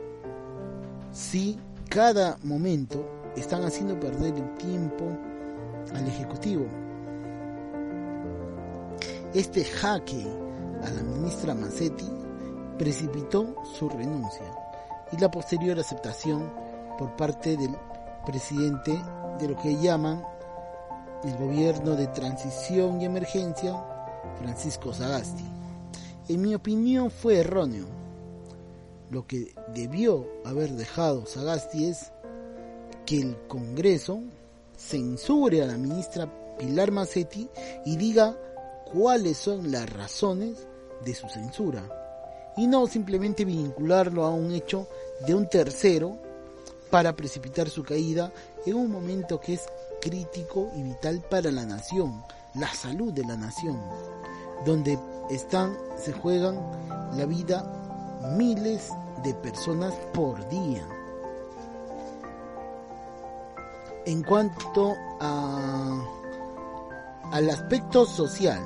sí 1.13 1.59
cada 1.89 2.39
momento 2.43 3.07
están 3.37 3.63
haciendo 3.65 4.01
perder 4.01 4.35
el 4.35 4.55
tiempo 4.55 5.05
al 5.95 6.07
Ejecutivo. 6.09 6.67
Este 9.35 9.65
jaque 9.65 10.27
a 10.83 10.91
la 10.91 11.03
ministra 11.03 11.55
Massetti 11.55 12.05
precipitó 12.77 13.57
su 13.79 13.89
renuncia 13.89 14.45
y 15.11 15.17
la 15.17 15.31
posterior 15.31 15.79
aceptación 15.79 16.53
por 16.99 17.17
parte 17.17 17.57
del 17.57 17.75
presidente 18.27 18.93
de 19.39 19.49
lo 19.49 19.57
que 19.57 19.81
llaman 19.81 20.23
el 21.25 21.35
gobierno 21.39 21.97
de 21.97 22.09
transición 22.09 23.01
y 23.01 23.07
emergencia, 23.07 23.83
Francisco 24.39 24.93
Sagasti. 24.93 25.45
En 26.29 26.43
mi 26.43 26.55
opinión 26.55 27.11
fue 27.11 27.39
erróneo. 27.39 27.87
Lo 29.11 29.27
que 29.27 29.55
debió 29.75 30.27
haber 30.45 30.73
dejado 30.73 31.25
Sagasti 31.25 31.87
es 31.87 32.13
que 33.07 33.23
el 33.23 33.39
Congreso 33.49 34.21
censure 34.77 35.63
a 35.63 35.67
la 35.67 35.79
ministra 35.79 36.29
Pilar 36.59 36.91
Macetti 36.91 37.49
y 37.87 37.97
diga 37.97 38.37
cuáles 38.93 39.39
son 39.39 39.71
las 39.71 39.89
razones 39.91 40.67
de 41.05 41.15
su 41.15 41.29
censura 41.29 41.83
y 42.57 42.67
no 42.67 42.87
simplemente 42.87 43.45
vincularlo 43.45 44.25
a 44.25 44.31
un 44.31 44.53
hecho 44.53 44.87
de 45.27 45.35
un 45.35 45.49
tercero 45.49 46.19
para 46.91 47.17
precipitar 47.17 47.71
su 47.71 47.83
caída 47.83 48.31
en 48.67 48.75
un 48.75 48.91
momento 48.91 49.41
que 49.41 49.55
es 49.55 49.63
crítico 50.01 50.71
y 50.77 50.83
vital 50.83 51.23
para 51.31 51.51
la 51.51 51.65
nación, 51.65 52.23
la 52.55 52.73
salud 52.75 53.13
de 53.13 53.25
la 53.25 53.37
nación, 53.37 53.81
donde 54.67 54.99
están, 55.31 55.77
se 55.97 56.13
juegan 56.13 56.61
la 57.17 57.25
vida 57.25 57.65
miles 58.37 58.91
de 59.25 59.33
personas 59.35 59.95
por 60.13 60.47
día. 60.49 60.87
En 64.05 64.23
cuanto 64.23 64.95
a, 65.21 66.05
al 67.31 67.49
aspecto 67.49 68.05
social, 68.05 68.61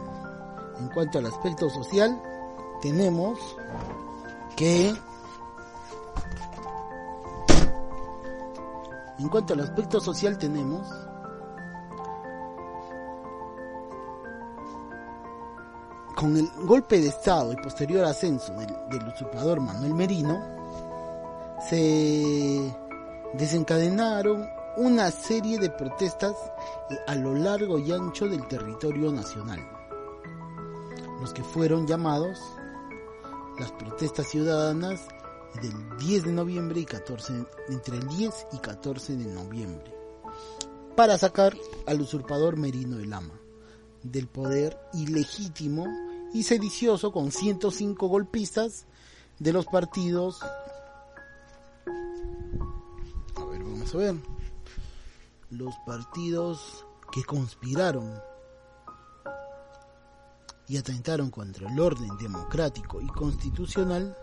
en 0.78 0.88
cuanto 0.88 1.18
al 1.18 1.26
aspecto 1.26 1.68
social, 1.70 2.20
tenemos 2.80 3.38
que 4.56 4.94
En 9.18 9.28
cuanto 9.30 9.54
al 9.54 9.60
aspecto 9.60 9.98
social 9.98 10.36
tenemos 10.36 10.86
con 16.14 16.36
el 16.36 16.48
golpe 16.66 17.00
de 17.00 17.08
Estado 17.08 17.52
y 17.52 17.56
posterior 17.56 18.04
ascenso 18.04 18.52
del, 18.54 19.08
usurpador 19.08 19.60
Manuel 19.60 19.94
Merino, 19.94 20.38
se 21.68 22.74
desencadenaron 23.34 24.46
una 24.76 25.10
serie 25.10 25.58
de 25.58 25.70
protestas 25.70 26.34
a 27.06 27.14
lo 27.14 27.34
largo 27.34 27.78
y 27.78 27.92
ancho 27.92 28.28
del 28.28 28.46
territorio 28.48 29.10
nacional, 29.12 29.60
los 31.20 31.32
que 31.32 31.42
fueron 31.42 31.86
llamados 31.86 32.38
las 33.58 33.72
protestas 33.72 34.28
ciudadanas 34.28 35.00
del 35.62 35.96
10 35.98 36.24
de 36.24 36.32
noviembre 36.32 36.80
y 36.80 36.84
14, 36.84 37.46
entre 37.68 37.96
el 37.96 38.06
10 38.08 38.46
y 38.52 38.58
14 38.58 39.16
de 39.16 39.32
noviembre, 39.32 39.94
para 40.94 41.16
sacar 41.16 41.56
al 41.86 42.00
usurpador 42.00 42.56
Merino 42.56 42.96
de 42.98 43.06
Lama 43.06 43.32
del 44.02 44.28
poder 44.28 44.78
ilegítimo 44.92 45.86
y 46.32 46.42
sedicioso 46.42 47.12
con 47.12 47.32
105 47.32 48.06
golpistas 48.08 48.86
de 49.38 49.52
los 49.52 49.66
partidos. 49.66 50.40
A 53.34 53.44
ver, 53.44 53.62
vamos 53.62 53.94
a 53.94 53.98
ver. 53.98 54.16
Los 55.50 55.74
partidos 55.86 56.84
que 57.12 57.24
conspiraron 57.24 58.20
y 60.68 60.76
atentaron 60.76 61.30
contra 61.30 61.70
el 61.70 61.78
orden 61.78 62.16
democrático 62.18 63.00
y 63.00 63.06
constitucional 63.06 64.16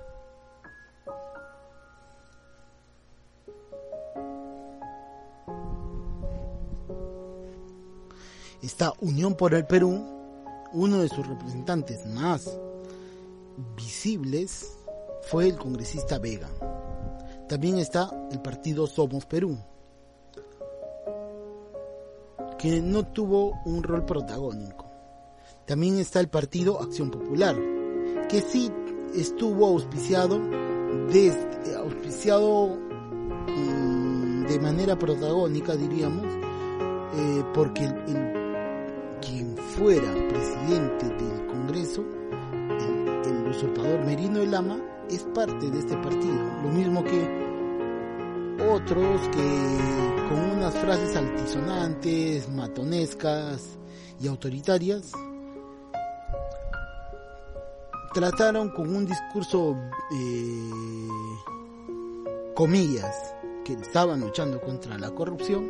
está 8.62 8.94
Unión 9.02 9.36
por 9.36 9.54
el 9.54 9.66
Perú, 9.66 10.02
uno 10.72 11.00
de 11.00 11.10
sus 11.10 11.28
representantes 11.28 12.06
más 12.08 12.50
visibles 13.76 14.78
fue 15.24 15.48
el 15.50 15.58
congresista 15.58 16.18
Vega. 16.18 16.50
También 17.48 17.78
está 17.78 18.10
el 18.32 18.41
partido 18.41 18.88
Somos 18.88 19.26
Perú, 19.26 19.58
que 22.58 22.82
no 22.82 23.06
tuvo 23.08 23.62
un 23.66 23.84
rol 23.84 24.06
protagónico. 24.06 24.83
También 25.66 25.97
está 25.97 26.20
el 26.20 26.28
partido 26.28 26.82
Acción 26.82 27.09
Popular, 27.09 27.55
que 28.28 28.41
sí 28.41 28.70
estuvo 29.16 29.68
auspiciado, 29.68 30.39
desde, 31.09 31.76
auspiciado 31.78 32.78
mm, 33.47 34.45
de 34.45 34.59
manera 34.59 34.99
protagónica, 34.99 35.76
diríamos, 35.76 36.26
eh, 36.26 37.43
porque 37.53 37.89
quien 39.22 39.55
fuera 39.57 40.11
presidente 40.30 41.07
del 41.07 41.47
Congreso, 41.47 42.03
el, 43.26 43.47
usurpador 43.49 44.03
Merino 44.05 44.41
El 44.41 44.51
Lama, 44.51 44.80
es 45.09 45.24
parte 45.36 45.70
de 45.70 45.80
este 45.80 45.95
partido, 45.97 46.36
lo 46.64 46.70
mismo 46.70 47.03
que 47.03 47.43
otros 48.70 49.22
que 49.30 50.28
con 50.30 50.57
unas 50.57 50.74
frases 50.74 51.16
altisonantes, 51.16 52.49
matonescas 52.49 53.78
y 54.20 54.28
autoritarias, 54.28 55.11
trataron 58.14 58.70
con 58.70 58.95
un 58.95 59.05
discurso, 59.05 59.76
eh, 60.11 60.70
comillas, 62.55 63.36
que 63.66 63.74
estaban 63.74 64.22
luchando 64.22 64.61
contra 64.61 64.97
la 64.97 65.11
corrupción, 65.11 65.70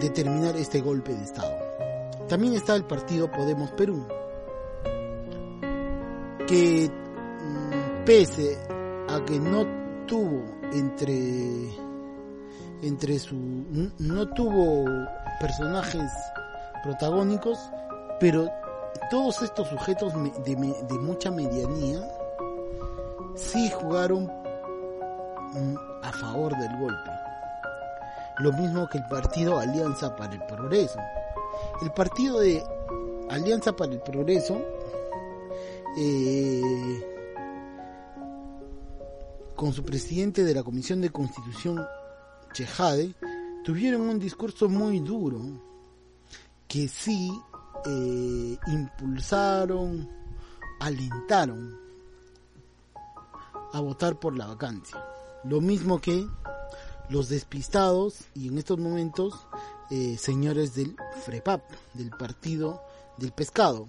determinar 0.00 0.56
este 0.56 0.80
golpe 0.80 1.14
de 1.14 1.24
Estado. 1.24 1.56
También 2.28 2.54
está 2.54 2.74
el 2.74 2.84
partido 2.84 3.30
Podemos 3.30 3.70
Perú, 3.72 4.04
que 6.46 6.90
mm, 6.90 8.04
pese 8.04 8.58
a 9.08 9.24
que 9.24 9.38
no 9.38 9.66
tuvo 10.06 10.44
entre 10.72 11.86
entre 12.82 13.18
su 13.18 13.34
no 13.98 14.28
tuvo 14.28 14.84
personajes 15.40 16.10
protagónicos 16.82 17.58
pero 18.20 18.50
todos 19.10 19.42
estos 19.42 19.68
sujetos 19.68 20.12
de, 20.44 20.98
mucha 20.98 21.30
medianía 21.30 22.00
sí 23.34 23.70
jugaron 23.70 24.24
mm, 24.24 25.76
a 26.02 26.12
favor 26.12 26.56
del 26.56 26.76
golpe. 26.78 27.10
Lo 28.38 28.52
mismo 28.52 28.88
que 28.88 28.98
el 28.98 29.06
partido 29.06 29.58
Alianza 29.58 30.14
para 30.14 30.34
el 30.34 30.44
Progreso. 30.44 30.98
El 31.82 31.90
partido 31.92 32.40
de 32.40 32.62
Alianza 33.30 33.74
para 33.74 33.92
el 33.92 34.00
Progreso 34.00 34.60
eh, 35.96 37.06
con 39.54 39.72
su 39.72 39.82
presidente 39.82 40.44
de 40.44 40.54
la 40.54 40.62
Comisión 40.62 41.00
de 41.00 41.10
Constitución, 41.10 41.84
Chejade, 42.52 43.14
tuvieron 43.64 44.02
un 44.02 44.18
discurso 44.18 44.68
muy 44.68 45.00
duro 45.00 45.40
que 46.68 46.88
sí 46.88 47.32
eh, 47.88 48.58
impulsaron, 48.66 50.08
alentaron 50.80 51.78
a 53.72 53.80
votar 53.80 54.18
por 54.18 54.36
la 54.36 54.46
vacancia. 54.46 55.04
Lo 55.44 55.60
mismo 55.60 56.00
que 56.00 56.26
los 57.08 57.28
despistados 57.28 58.24
y 58.34 58.48
en 58.48 58.58
estos 58.58 58.78
momentos 58.78 59.46
eh, 59.90 60.16
señores 60.18 60.74
del 60.74 60.96
FREPAP, 61.24 61.62
del 61.94 62.10
Partido 62.10 62.82
del 63.18 63.30
Pescado, 63.30 63.86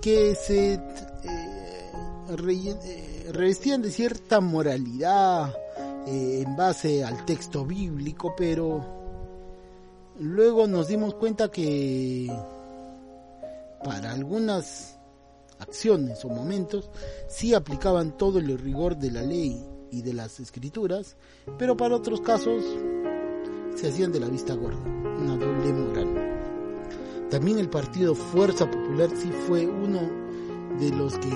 que 0.00 0.34
se 0.34 0.74
eh, 0.74 1.92
revestían 3.32 3.82
de 3.82 3.90
cierta 3.90 4.40
moralidad 4.40 5.54
en 6.06 6.56
base 6.56 7.04
al 7.04 7.24
texto 7.26 7.64
bíblico, 7.64 8.34
pero 8.36 8.82
luego 10.18 10.66
nos 10.66 10.88
dimos 10.88 11.14
cuenta 11.14 11.48
que 11.48 12.28
para 13.84 14.12
algunas 14.12 14.98
acciones 15.58 16.24
o 16.24 16.28
momentos 16.28 16.90
sí 17.28 17.54
aplicaban 17.54 18.16
todo 18.16 18.38
el 18.38 18.58
rigor 18.58 18.96
de 18.96 19.10
la 19.10 19.22
ley 19.22 19.64
y 19.90 20.02
de 20.02 20.14
las 20.14 20.40
escrituras, 20.40 21.16
pero 21.58 21.76
para 21.76 21.96
otros 21.96 22.20
casos 22.20 22.64
se 23.74 23.88
hacían 23.88 24.12
de 24.12 24.20
la 24.20 24.28
vista 24.28 24.54
gorda, 24.54 24.80
una 24.80 25.36
doble 25.36 25.72
moral. 25.72 27.28
También 27.30 27.58
el 27.58 27.70
partido 27.70 28.14
Fuerza 28.14 28.70
Popular 28.70 29.10
sí 29.14 29.30
fue 29.46 29.66
uno 29.66 30.00
de 30.78 30.90
los 30.90 31.18
que 31.18 31.30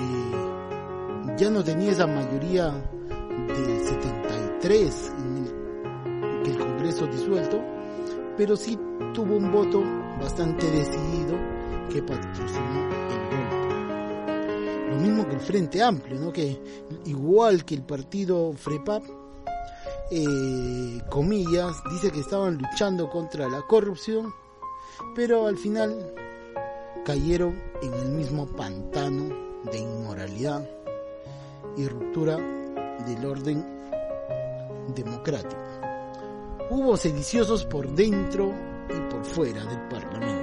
ya 1.37 1.51
no 1.51 1.63
tenía 1.63 1.93
esa 1.93 2.07
mayoría 2.07 2.71
de 2.71 3.85
73 3.85 5.13
en 5.19 5.37
el, 5.37 6.43
que 6.43 6.59
Congreso 6.59 7.07
disuelto, 7.07 7.61
pero 8.37 8.57
sí 8.57 8.79
tuvo 9.13 9.37
un 9.37 9.51
voto 9.51 9.83
bastante 10.21 10.71
decidido 10.71 11.56
que 11.89 12.03
patrocinó 12.03 12.89
el 13.11 13.21
golpe. 13.31 13.57
Lo 14.91 14.97
mismo 15.01 15.29
que 15.29 15.35
el 15.35 15.41
Frente 15.41 15.83
Amplio, 15.83 16.19
¿no? 16.21 16.33
que 16.33 16.61
igual 17.05 17.65
que 17.65 17.75
el 17.75 17.83
partido 17.83 18.53
FREPAP, 18.53 19.05
eh, 20.11 21.01
comillas, 21.11 21.77
dice 21.91 22.11
que 22.11 22.21
estaban 22.21 22.59
luchando 22.59 23.11
contra 23.11 23.49
la 23.49 23.63
corrupción, 23.63 24.33
pero 25.15 25.47
al 25.47 25.57
final 25.57 26.13
cayeron 27.05 27.61
en 27.83 27.95
el 27.95 28.09
mismo 28.09 28.47
pantano 28.47 29.35
de 29.71 29.79
inmoralidad 29.79 30.69
y 31.77 31.89
ruptura 31.89 32.37
del 33.07 33.25
orden 33.25 33.65
democrático. 34.95 35.61
Hubo 36.71 36.97
sediciosos 36.97 37.65
por 37.65 37.89
dentro 37.89 38.53
y 38.89 39.11
por 39.11 39.25
fuera 39.25 39.65
del 39.65 39.89
Parlamento. 39.89 40.36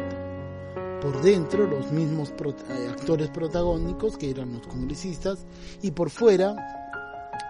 Por 1.04 1.22
dentro 1.22 1.68
los 1.68 1.92
mismos 1.92 2.30
eh, 2.30 2.88
actores 2.90 3.28
protagónicos 3.28 4.18
que 4.18 4.30
eran 4.30 4.54
los 4.54 4.66
congresistas 4.66 5.40
y 5.82 5.92
por 5.92 6.10
fuera 6.10 6.56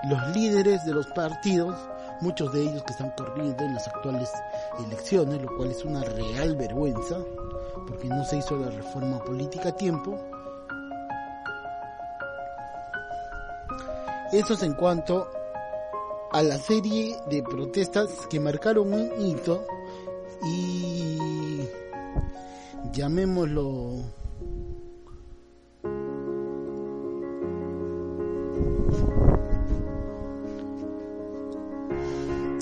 los 0.09 0.35
líderes 0.35 0.83
de 0.85 0.93
los 0.93 1.05
partidos, 1.05 1.75
muchos 2.19 2.51
de 2.51 2.63
ellos 2.63 2.81
que 2.81 2.93
están 2.93 3.13
corriendo 3.15 3.63
en 3.63 3.75
las 3.75 3.87
actuales 3.87 4.31
elecciones, 4.83 5.39
lo 5.39 5.55
cual 5.55 5.69
es 5.69 5.85
una 5.85 6.01
real 6.01 6.55
vergüenza, 6.55 7.19
porque 7.87 8.07
no 8.07 8.25
se 8.25 8.37
hizo 8.37 8.57
la 8.57 8.71
reforma 8.71 9.23
política 9.23 9.69
a 9.69 9.77
tiempo. 9.77 10.17
Eso 14.31 14.55
es 14.55 14.63
en 14.63 14.73
cuanto 14.73 15.29
a 16.31 16.41
la 16.41 16.57
serie 16.57 17.15
de 17.29 17.43
protestas 17.43 18.09
que 18.31 18.39
marcaron 18.39 18.91
un 18.91 19.11
hito 19.21 19.63
y 20.43 21.69
llamémoslo 22.91 24.03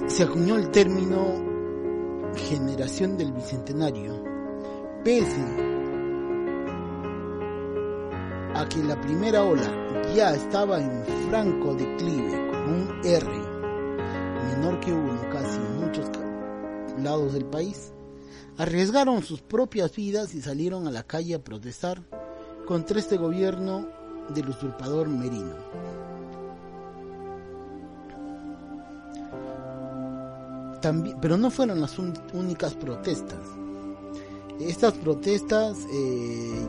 se 0.07 0.23
acuñó 0.23 0.57
el 0.57 0.69
término 0.71 1.51
generación 2.35 3.17
del 3.17 3.31
bicentenario 3.31 4.23
pese 5.03 5.71
a 8.55 8.67
que 8.69 8.83
la 8.83 8.99
primera 9.01 9.43
ola 9.43 9.81
ya 10.15 10.33
estaba 10.33 10.79
en 10.79 11.03
franco 11.29 11.73
declive, 11.73 12.47
con 12.49 12.73
un 12.73 13.01
R 13.03 13.27
menor 14.55 14.79
que 14.81 14.93
uno 14.93 15.21
casi 15.31 15.57
en 15.57 15.79
muchos 15.79 16.09
lados 16.99 17.33
del 17.33 17.45
país, 17.45 17.93
arriesgaron 18.61 19.23
sus 19.23 19.41
propias 19.41 19.95
vidas 19.95 20.35
y 20.35 20.41
salieron 20.41 20.87
a 20.87 20.91
la 20.91 21.01
calle 21.01 21.33
a 21.33 21.43
protestar 21.43 22.03
contra 22.67 22.99
este 22.99 23.17
gobierno 23.17 23.87
del 24.29 24.49
usurpador 24.49 25.09
Merino. 25.09 25.55
Pero 31.19 31.37
no 31.37 31.49
fueron 31.49 31.81
las 31.81 31.97
únicas 31.97 32.75
protestas. 32.75 33.39
Estas 34.59 34.93
protestas 34.93 35.79
eh, 35.91 36.67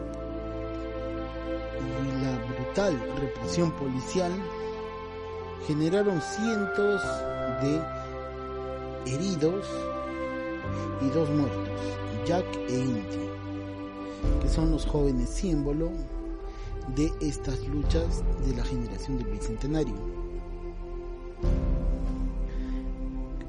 y 2.00 2.24
la 2.24 2.54
brutal 2.54 2.98
represión 3.20 3.70
policial 3.72 4.32
generaron 5.66 6.22
cientos 6.22 7.02
de 7.60 7.82
heridos 9.12 9.66
y 11.00 11.08
dos 11.10 11.28
muertos, 11.30 11.78
Jack 12.26 12.44
e 12.68 12.78
Inti, 12.78 13.18
que 14.40 14.48
son 14.48 14.70
los 14.70 14.86
jóvenes 14.86 15.28
símbolo 15.28 15.90
de 16.96 17.10
estas 17.20 17.58
luchas 17.68 18.22
de 18.46 18.56
la 18.56 18.64
generación 18.64 19.18
del 19.18 19.26
Bicentenario. 19.28 19.94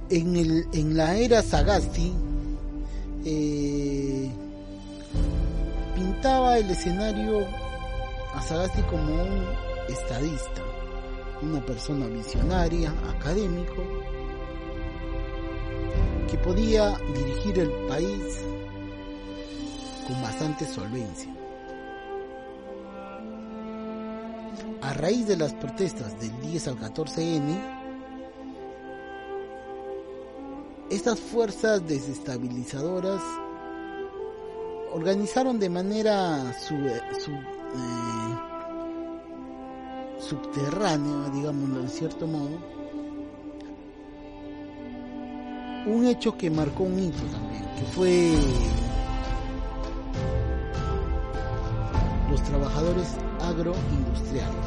En, 0.10 0.36
el, 0.36 0.68
en 0.74 0.96
la 0.96 1.16
era 1.16 1.42
Sagasti, 1.42 2.14
eh, 3.26 4.30
pintaba 5.96 6.58
el 6.58 6.70
escenario 6.70 7.46
a 8.36 8.42
Sagasti 8.42 8.82
como 8.84 9.14
un 9.14 9.46
estadista, 9.90 10.62
una 11.42 11.66
persona 11.66 12.06
visionaria, 12.08 12.94
académico, 13.16 13.84
que 16.34 16.40
podía 16.40 16.98
dirigir 17.14 17.60
el 17.60 17.70
país 17.88 18.40
con 20.08 20.20
bastante 20.20 20.66
solvencia. 20.66 21.32
A 24.82 24.94
raíz 24.94 25.28
de 25.28 25.38
las 25.38 25.54
protestas 25.54 26.20
del 26.20 26.32
10 26.42 26.70
al 26.70 26.80
14N, 26.80 27.84
estas 30.90 31.20
fuerzas 31.20 31.88
desestabilizadoras 31.88 33.22
organizaron 34.92 35.60
de 35.60 35.70
manera 35.70 36.52
sub, 36.60 36.80
sub, 37.20 37.36
eh, 37.36 38.36
subterránea, 40.18 41.30
digámoslo 41.30 41.82
en 41.82 41.90
cierto 41.90 42.26
modo, 42.26 42.83
un 45.86 46.06
hecho 46.06 46.38
que 46.38 46.50
marcó 46.50 46.84
un 46.84 47.00
hito 47.00 47.24
también, 47.24 47.64
que 47.76 47.84
fue 47.94 48.34
los 52.30 52.42
trabajadores 52.44 53.16
agroindustriales. 53.42 54.66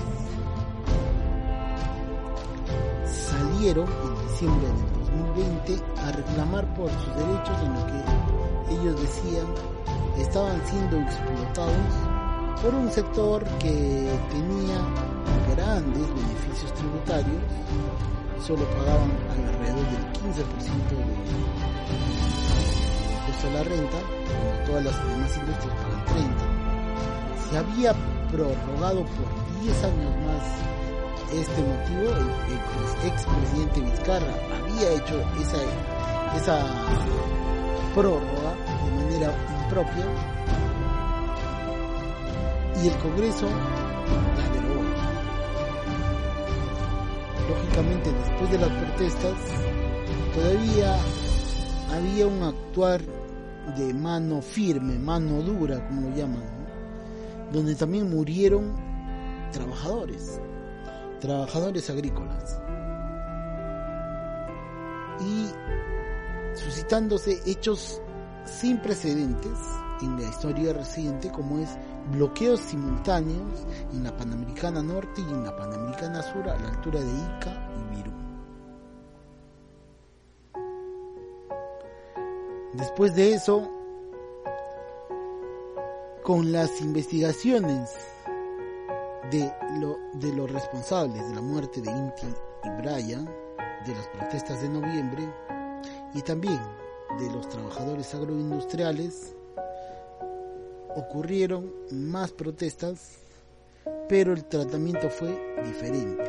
Salieron 3.06 3.88
en 3.88 4.28
diciembre 4.28 4.66
del 4.68 5.34
2020 5.34 5.84
a 6.02 6.12
reclamar 6.12 6.74
por 6.74 6.90
sus 6.90 7.16
derechos 7.16 7.58
en 7.64 7.74
lo 7.74 7.86
que 7.86 8.74
ellos 8.74 9.00
decían 9.00 9.46
estaban 10.18 10.60
siendo 10.66 10.98
explotados 10.98 11.76
por 12.62 12.74
un 12.74 12.90
sector 12.90 13.44
que 13.58 14.10
tenía 14.30 14.78
grandes 15.54 16.08
beneficios 16.08 16.72
tributarios, 16.74 17.42
solo 18.46 18.64
pagaban 18.70 19.10
alrededor 19.28 19.84
del 19.90 20.04
15% 20.22 20.94
de 20.94 21.02
impuesto 23.12 23.48
a 23.48 23.50
la 23.50 23.62
renta, 23.64 23.98
cuando 23.98 24.64
todas 24.66 24.84
las 24.84 24.96
demás 25.08 25.36
industrias 25.36 25.74
pagan 25.82 26.04
30%. 26.06 27.50
Se 27.50 27.58
había 27.58 27.92
prorrogado 28.30 29.04
por 29.04 29.26
10 29.62 29.84
años 29.84 30.16
más 30.26 30.44
este 31.32 31.60
motivo, 31.60 32.02
el, 32.02 32.28
el 32.52 32.60
expresidente 33.08 33.80
Vizcarra 33.80 34.34
había 34.62 34.92
hecho 34.92 35.20
esa, 35.40 35.58
esa 36.36 36.56
prórroga 37.94 38.54
de 38.84 38.90
manera 39.02 39.34
impropia 39.64 40.06
y 42.80 42.86
el 42.86 42.96
Congreso 42.98 43.46
la. 43.48 44.65
Lógicamente, 47.48 48.12
después 48.12 48.50
de 48.50 48.58
las 48.58 48.70
protestas, 48.70 49.34
todavía 50.34 50.96
había 51.92 52.26
un 52.26 52.42
actuar 52.42 53.00
de 53.76 53.94
mano 53.94 54.42
firme, 54.42 54.98
mano 54.98 55.42
dura, 55.42 55.86
como 55.86 56.08
lo 56.08 56.16
llaman, 56.16 56.42
donde 57.52 57.74
también 57.74 58.10
murieron 58.10 58.74
trabajadores, 59.52 60.40
trabajadores 61.20 61.88
agrícolas. 61.90 62.60
Y 65.20 65.46
suscitándose 66.56 67.40
hechos 67.46 68.00
sin 68.44 68.78
precedentes 68.78 69.58
en 70.02 70.20
la 70.20 70.28
historia 70.28 70.72
reciente 70.72 71.30
como 71.30 71.58
es 71.58 71.70
bloqueos 72.12 72.60
simultáneos 72.60 73.66
en 73.92 74.04
la 74.04 74.16
Panamericana 74.16 74.82
Norte 74.82 75.20
y 75.20 75.32
en 75.32 75.44
la 75.44 75.56
Panamericana 75.56 76.22
Sur 76.22 76.48
a 76.48 76.58
la 76.58 76.68
altura 76.68 77.00
de 77.00 77.10
Ica 77.10 77.70
y 77.76 77.96
Virú. 77.96 78.12
Después 82.74 83.14
de 83.14 83.34
eso, 83.34 83.70
con 86.22 86.50
las 86.50 86.80
investigaciones 86.80 87.90
de, 89.30 89.52
lo, 89.80 89.96
de 90.14 90.32
los 90.32 90.50
responsables 90.50 91.28
de 91.28 91.34
la 91.34 91.40
muerte 91.40 91.80
de 91.80 91.90
Inti 91.90 92.26
y 92.64 92.68
Brian, 92.82 93.24
de 93.86 93.94
las 93.94 94.08
protestas 94.08 94.60
de 94.60 94.68
noviembre, 94.68 95.32
y 96.14 96.22
también 96.22 96.60
de 97.18 97.30
los 97.30 97.48
trabajadores 97.48 98.12
agroindustriales, 98.14 99.35
ocurrieron 100.96 101.72
más 101.92 102.32
protestas, 102.32 103.18
pero 104.08 104.32
el 104.32 104.44
tratamiento 104.46 105.08
fue 105.10 105.28
diferente. 105.64 106.24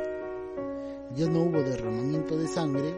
Ya 1.15 1.27
no 1.27 1.43
hubo 1.43 1.61
derramamiento 1.61 2.37
de 2.37 2.47
sangre 2.47 2.93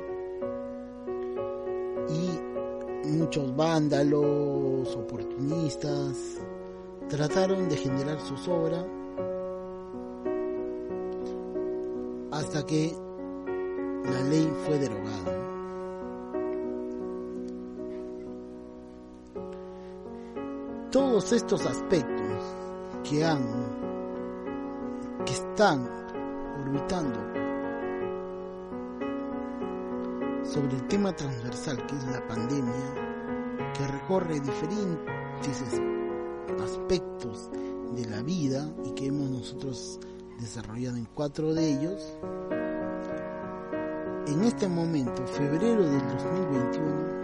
y 2.10 3.08
muchos 3.08 3.56
vándalos, 3.56 4.96
oportunistas, 4.96 6.18
trataron 7.08 7.70
de 7.70 7.78
generar 7.78 8.20
su 8.20 8.36
sobra 8.38 8.86
hasta 12.32 12.66
que 12.66 12.94
la 14.04 14.24
ley 14.24 14.52
fue 14.66 14.80
derogada. 14.80 15.49
Todos 20.92 21.32
estos 21.34 21.66
aspectos 21.68 22.56
que 23.08 23.24
han 23.24 23.46
que 25.24 25.34
están 25.34 25.88
orbitando 26.64 27.20
sobre 30.44 30.78
el 30.78 30.88
tema 30.88 31.16
transversal 31.16 31.86
que 31.86 31.96
es 31.96 32.06
la 32.06 32.28
pandemia 32.28 33.74
que 33.78 33.88
recorre 33.88 34.40
diferentes 34.40 35.80
aspectos 36.64 37.52
de 37.96 38.06
la 38.08 38.24
vida 38.24 38.68
y 38.84 38.92
que 38.92 39.08
hemos 39.08 39.30
nosotros 39.30 40.00
desarrollado 40.40 40.98
en 40.98 41.06
cuatro 41.14 41.54
de 41.54 41.70
ellos 41.72 42.18
en 44.26 44.44
este 44.44 44.68
momento 44.68 45.26
febrero 45.28 45.84
del 45.84 46.08
2021 46.08 47.20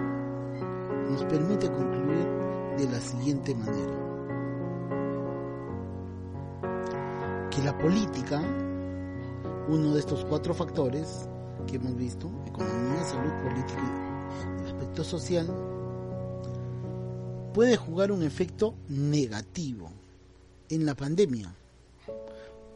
nos 1.09 1.23
permite 1.25 1.67
concluir 1.71 2.44
de 2.77 2.89
la 2.89 2.99
siguiente 2.99 3.55
manera. 3.55 3.95
Que 7.49 7.61
la 7.63 7.77
política, 7.77 8.41
uno 9.69 9.93
de 9.93 9.99
estos 9.99 10.25
cuatro 10.25 10.53
factores 10.53 11.27
que 11.67 11.77
hemos 11.77 11.95
visto, 11.95 12.29
economía, 12.45 13.03
salud, 13.03 13.31
política 13.43 14.61
y 14.61 14.69
aspecto 14.69 15.03
social, 15.03 15.47
puede 17.53 17.77
jugar 17.77 18.11
un 18.11 18.23
efecto 18.23 18.75
negativo 18.89 19.89
en 20.69 20.85
la 20.85 20.95
pandemia, 20.95 21.55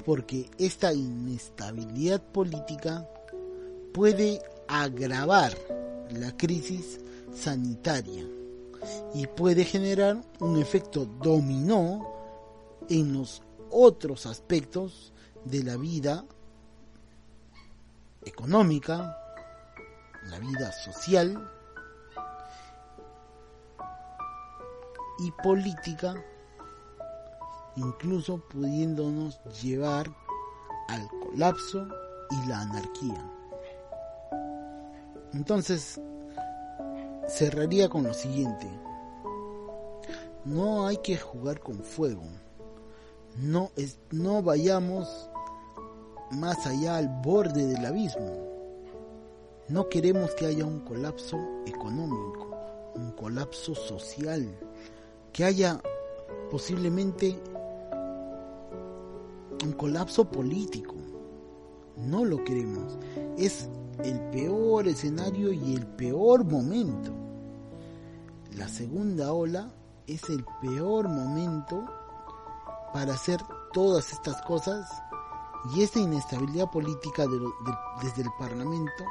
porque 0.06 0.50
esta 0.58 0.94
inestabilidad 0.94 2.22
política 2.22 3.10
puede 3.94 4.42
agravar 4.68 5.54
la 6.12 6.36
crisis 6.38 7.02
sanitaria 7.34 8.39
y 9.14 9.28
puede 9.28 9.66
generar 9.66 10.22
un 10.40 10.58
efecto 10.60 11.06
dominó 11.06 12.08
en 12.90 13.14
los 13.14 13.42
otros 13.72 14.26
aspectos 14.26 15.14
de 15.46 15.64
la 15.64 15.78
vida 15.78 16.26
económica, 18.26 19.18
la 20.30 20.40
vida 20.40 20.72
social 20.72 21.50
y 25.20 25.32
política, 25.44 26.16
incluso 27.76 28.38
pudiéndonos 28.50 29.42
llevar 29.62 30.10
al 30.88 31.08
colapso 31.22 31.88
y 32.32 32.48
la 32.48 32.62
anarquía. 32.62 33.32
Entonces, 35.34 36.02
cerraría 37.30 37.90
con 37.90 38.04
lo 38.04 38.14
siguiente. 38.14 38.68
No 40.46 40.88
hay 40.88 40.98
que 40.98 41.18
jugar 41.18 41.60
con 41.60 41.84
fuego. 41.84 42.24
No, 43.38 43.72
es, 43.76 44.00
no 44.12 44.42
vayamos 44.42 45.30
más 46.32 46.66
allá 46.66 46.98
al 46.98 47.08
borde 47.24 47.66
del 47.66 47.86
abismo. 47.86 48.50
No 49.68 49.88
queremos 49.88 50.34
que 50.36 50.48
haya 50.48 50.66
un 50.66 50.80
colapso 50.80 51.38
económico, 51.66 52.50
un 52.96 53.12
colapso 53.12 53.76
social, 53.76 54.50
que 55.32 55.46
haya 55.46 55.80
posiblemente 56.50 57.40
un 59.64 59.74
colapso 59.74 60.26
político. 60.26 60.96
No 61.98 62.26
lo 62.26 62.44
queremos. 62.44 62.98
Es 63.38 63.70
el 64.04 64.20
peor 64.32 64.88
escenario 64.88 65.52
y 65.52 65.76
el 65.76 65.86
peor 65.86 66.46
momento. 66.46 67.19
La 68.56 68.68
segunda 68.68 69.32
ola 69.32 69.70
es 70.08 70.30
el 70.30 70.44
peor 70.62 71.08
momento 71.08 71.86
para 72.94 73.14
hacer 73.14 73.40
todas 73.74 74.12
estas 74.12 74.42
cosas 74.42 74.90
y 75.74 75.84
esta 75.84 76.00
inestabilidad 76.00 76.72
política 76.72 77.26
desde 78.02 78.24
el 78.24 78.30
Parlamento 78.40 79.06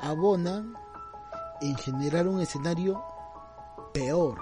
abona 0.00 0.64
en 1.60 1.76
generar 1.76 2.28
un 2.28 2.40
escenario 2.40 3.02
peor, 3.94 4.38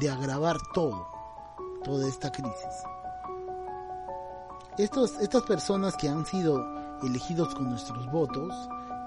de 0.00 0.10
agravar 0.10 0.56
todo, 0.74 1.06
toda 1.84 2.08
esta 2.08 2.32
crisis. 2.32 2.82
Estos, 4.78 5.12
estas 5.20 5.42
personas 5.42 5.96
que 5.96 6.08
han 6.08 6.26
sido 6.26 6.64
elegidos 7.02 7.54
con 7.54 7.70
nuestros 7.70 8.10
votos 8.10 8.52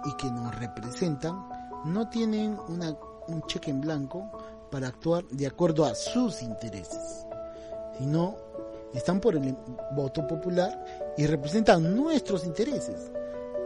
y 0.06 0.14
que 0.14 0.32
nos 0.32 0.56
representan, 0.56 1.50
no 1.84 2.08
tienen 2.08 2.58
una, 2.68 2.96
un 3.28 3.42
cheque 3.44 3.72
en 3.72 3.82
blanco 3.82 4.30
para 4.72 4.88
actuar 4.88 5.26
de 5.26 5.48
acuerdo 5.48 5.86
a 5.86 5.96
sus 5.96 6.42
intereses, 6.42 7.26
sino 7.98 8.36
están 8.94 9.20
por 9.20 9.36
el 9.36 9.56
voto 9.94 10.26
popular 10.28 11.14
y 11.18 11.26
representan 11.26 11.96
nuestros 11.96 12.46
intereses, 12.46 13.12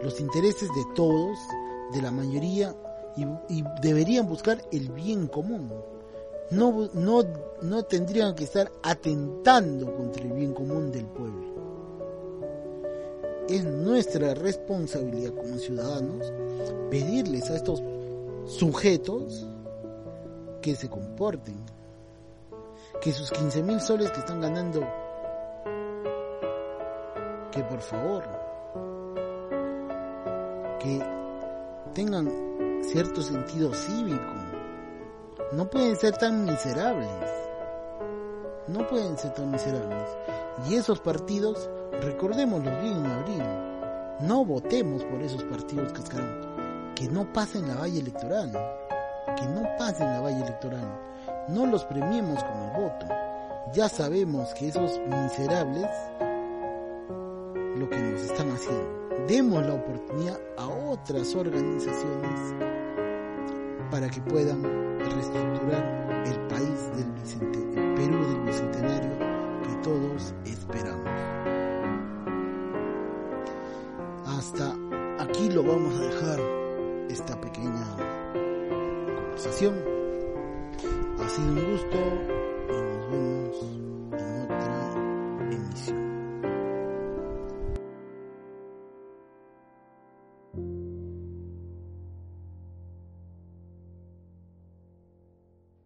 los 0.02 0.20
intereses 0.20 0.70
de 0.70 0.84
todos, 0.96 1.38
de 1.94 2.02
la 2.02 2.12
mayoría, 2.12 2.76
y, 3.16 3.64
deberían 3.82 4.28
buscar 4.28 4.62
el 4.72 4.90
bien 4.92 5.28
común. 5.28 5.72
No, 6.52 6.90
no, 6.94 7.24
no 7.62 7.84
tendrían 7.84 8.34
que 8.34 8.46
estar 8.46 8.72
atentando 8.82 9.94
contra 9.96 10.24
el 10.24 10.34
bien 10.34 10.54
común 10.54 10.92
del 10.92 11.06
pueblo. 11.06 11.50
Es 13.48 13.64
nuestra 13.66 14.34
responsabilidad 14.36 15.34
como 15.34 15.58
ciudadanos 15.58 16.32
pedirles 16.90 17.50
a 17.50 17.56
estos 17.56 17.82
sujetos 18.50 19.48
que 20.62 20.76
se 20.76 20.90
comporten, 20.90 21.56
que 23.02 23.14
sus 23.14 23.32
15 23.32 23.64
mil 23.64 23.80
soles 23.80 24.12
que 24.12 24.20
están 24.20 24.42
ganando, 24.42 24.82
que 27.52 27.64
por 27.64 27.80
favor, 27.80 28.24
que 30.80 31.00
tengan 31.94 32.84
cierto 32.84 33.22
sentido 33.22 33.72
cívico, 33.74 34.34
no 35.54 35.70
pueden 35.70 35.96
ser 35.96 36.18
tan 36.18 36.46
miserables, 36.46 37.10
no 38.68 38.88
pueden 38.88 39.18
ser 39.18 39.34
tan 39.34 39.52
miserables. 39.52 40.10
Y 40.70 40.76
esos 40.76 41.00
partidos, 41.00 41.70
recordémoslo 42.02 42.72
bien 42.82 42.98
en 42.98 43.06
abril, 43.06 43.44
no 44.22 44.44
votemos 44.44 45.04
por 45.06 45.22
esos 45.22 45.44
partidos 45.44 45.94
cascarones, 45.94 46.59
que 47.00 47.08
no 47.08 47.32
pasen 47.32 47.66
la 47.66 47.76
valla 47.76 48.00
electoral 48.00 48.52
que 49.40 49.46
no 49.48 49.64
pasen 49.78 50.08
la 50.08 50.20
valla 50.20 50.40
electoral. 50.40 51.00
No 51.48 51.66
los 51.66 51.86
premiemos 51.86 52.44
con 52.44 52.62
el 52.62 52.72
voto. 52.72 53.06
Ya 53.74 53.88
sabemos 53.88 54.54
que 54.54 54.68
esos 54.68 55.00
miserables 55.08 55.90
lo 57.78 57.90
que 57.90 57.98
nos 57.98 58.22
están 58.22 58.52
haciendo. 58.52 59.00
Demos 59.28 59.66
la 59.66 59.76
oportunidad 59.76 60.38
a 60.58 60.68
otras 60.68 61.34
organizaciones 61.36 62.56
para 63.90 64.10
que 64.10 64.20
puedan 64.22 64.62
reestructurar 65.00 66.26
el 66.26 66.40
país 66.48 66.92
del 66.98 67.10
Perú 67.96 68.26
del 68.26 68.42
bicentenario 68.42 69.12
que 69.64 69.76
todos 69.84 70.34
esperamos. 70.46 71.08
Hasta 74.26 74.76
aquí 75.20 75.50
lo 75.50 75.64
vamos 75.64 75.96
a 75.96 76.04
dejar 76.04 76.59
esta 77.20 77.40
pequeña 77.40 77.86
conversación. 79.16 79.76
Ha 81.20 81.30
sido 81.30 81.52
un 81.52 81.72
gusto 81.72 81.98